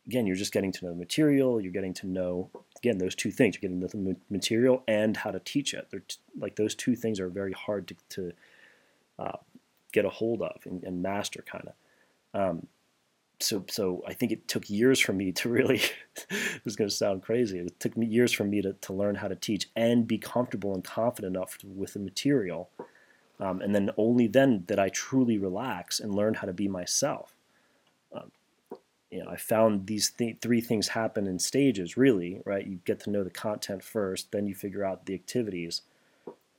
again, 0.08 0.26
you're 0.26 0.36
just 0.36 0.54
getting 0.54 0.72
to 0.72 0.86
know 0.86 0.91
the 0.91 0.98
material. 0.98 1.60
You're 1.60 1.74
getting 1.74 1.93
to 1.96 2.08
know 2.08 2.50
again 2.78 2.98
those 2.98 3.15
two 3.15 3.32
things. 3.32 3.56
You're 3.56 3.70
getting 3.70 3.82
the 3.82 4.15
material 4.30 4.84
and 4.88 5.17
how 5.17 5.32
to 5.32 5.39
teach 5.39 5.74
it. 5.74 5.88
They're 5.91 6.04
t- 6.08 6.17
like 6.39 6.56
those 6.56 6.74
two 6.74 6.96
things 6.96 7.20
are 7.20 7.30
very 7.30 7.54
hard 7.54 7.88
to, 7.89 7.96
to 8.10 8.32
uh, 9.20 9.38
get 9.91 10.06
a 10.06 10.10
hold 10.10 10.41
of 10.41 10.62
and, 10.65 10.84
and 10.84 11.02
master, 11.02 11.43
kind 11.46 11.67
of. 11.67 11.74
Um, 12.39 12.67
so, 13.39 13.63
so 13.69 14.04
I 14.08 14.13
think 14.13 14.32
it 14.32 14.47
took 14.47 14.69
years 14.69 15.00
for 15.00 15.13
me 15.13 15.32
to 15.34 15.50
really. 15.50 15.78
this 16.30 16.62
is 16.65 16.76
going 16.76 16.89
to 16.89 16.95
sound 16.95 17.21
crazy. 17.21 17.60
It 17.60 17.80
took 17.80 17.95
me 17.95 18.06
years 18.06 18.34
for 18.34 18.43
me 18.43 18.62
to, 18.62 18.73
to 18.73 18.93
learn 18.93 19.15
how 19.15 19.28
to 19.28 19.36
teach 19.36 19.69
and 19.76 20.08
be 20.08 20.17
comfortable 20.17 20.73
and 20.73 20.84
confident 20.84 21.36
enough 21.36 21.58
with 21.63 21.93
the 21.93 22.00
material. 22.00 22.69
Um, 23.39 23.62
and 23.62 23.76
then 23.76 23.91
only 23.97 24.28
then 24.28 24.63
did 24.65 24.80
I 24.80 24.89
truly 24.89 25.38
relax 25.38 26.00
and 26.00 26.15
learn 26.15 26.36
how 26.36 26.47
to 26.47 26.54
be 26.54 26.67
myself. 26.67 27.36
Um, 28.13 28.32
you 29.12 29.23
know, 29.23 29.30
I 29.30 29.38
found 29.38 29.88
these 29.88 30.10
th- 30.10 30.38
three 30.41 30.60
things 30.60 30.89
happen 30.89 31.28
in 31.28 31.39
stages, 31.39 31.95
really, 31.95 32.41
right? 32.45 32.65
You 32.65 32.80
get 32.86 33.00
to 33.02 33.10
know 33.10 33.23
the 33.23 33.30
content 33.30 33.84
first, 33.84 34.32
then 34.32 34.47
you 34.47 34.56
figure 34.56 34.84
out 34.84 35.06
the 35.06 35.13
activities, 35.13 35.84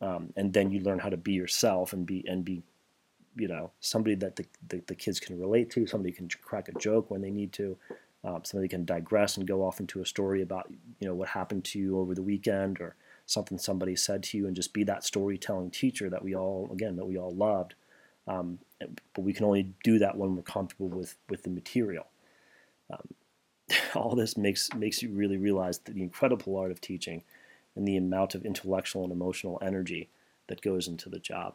um, 0.00 0.32
and 0.36 0.52
then 0.52 0.70
you 0.70 0.80
learn 0.80 1.00
how 1.00 1.08
to 1.08 1.16
be 1.16 1.32
yourself 1.32 1.92
and 1.92 2.06
be 2.06 2.24
and 2.26 2.44
be, 2.44 2.62
you 3.38 3.48
know, 3.48 3.70
somebody 3.80 4.14
that 4.16 4.36
the, 4.36 4.44
the, 4.68 4.82
the 4.86 4.94
kids 4.94 5.20
can 5.20 5.38
relate 5.38 5.70
to, 5.70 5.86
somebody 5.86 6.12
can 6.12 6.28
crack 6.42 6.68
a 6.68 6.78
joke 6.78 7.10
when 7.10 7.20
they 7.20 7.30
need 7.30 7.52
to, 7.54 7.76
um, 8.24 8.44
somebody 8.44 8.68
can 8.68 8.84
digress 8.84 9.36
and 9.36 9.46
go 9.46 9.62
off 9.62 9.80
into 9.80 10.00
a 10.00 10.06
story 10.06 10.42
about 10.42 10.70
you 10.98 11.06
know 11.06 11.14
what 11.14 11.28
happened 11.28 11.64
to 11.64 11.78
you 11.78 11.98
over 11.98 12.14
the 12.14 12.22
weekend 12.22 12.80
or 12.80 12.96
something 13.26 13.58
somebody 13.58 13.94
said 13.94 14.22
to 14.24 14.38
you, 14.38 14.46
and 14.46 14.56
just 14.56 14.72
be 14.72 14.84
that 14.84 15.04
storytelling 15.04 15.70
teacher 15.70 16.10
that 16.10 16.24
we 16.24 16.34
all 16.34 16.68
again 16.72 16.96
that 16.96 17.06
we 17.06 17.16
all 17.16 17.34
loved. 17.34 17.74
Um, 18.26 18.58
but 18.78 19.22
we 19.22 19.32
can 19.32 19.46
only 19.46 19.72
do 19.84 19.98
that 20.00 20.16
when 20.16 20.34
we're 20.34 20.42
comfortable 20.42 20.88
with 20.88 21.16
with 21.28 21.44
the 21.44 21.50
material. 21.50 22.06
Um, 22.92 23.08
all 23.94 24.16
this 24.16 24.36
makes 24.36 24.72
makes 24.74 25.00
you 25.00 25.10
really 25.10 25.36
realize 25.36 25.78
the 25.78 26.00
incredible 26.02 26.56
art 26.56 26.72
of 26.72 26.80
teaching 26.80 27.22
and 27.76 27.86
the 27.86 27.96
amount 27.96 28.34
of 28.34 28.44
intellectual 28.44 29.04
and 29.04 29.12
emotional 29.12 29.58
energy 29.62 30.08
that 30.48 30.60
goes 30.60 30.88
into 30.88 31.08
the 31.08 31.20
job. 31.20 31.54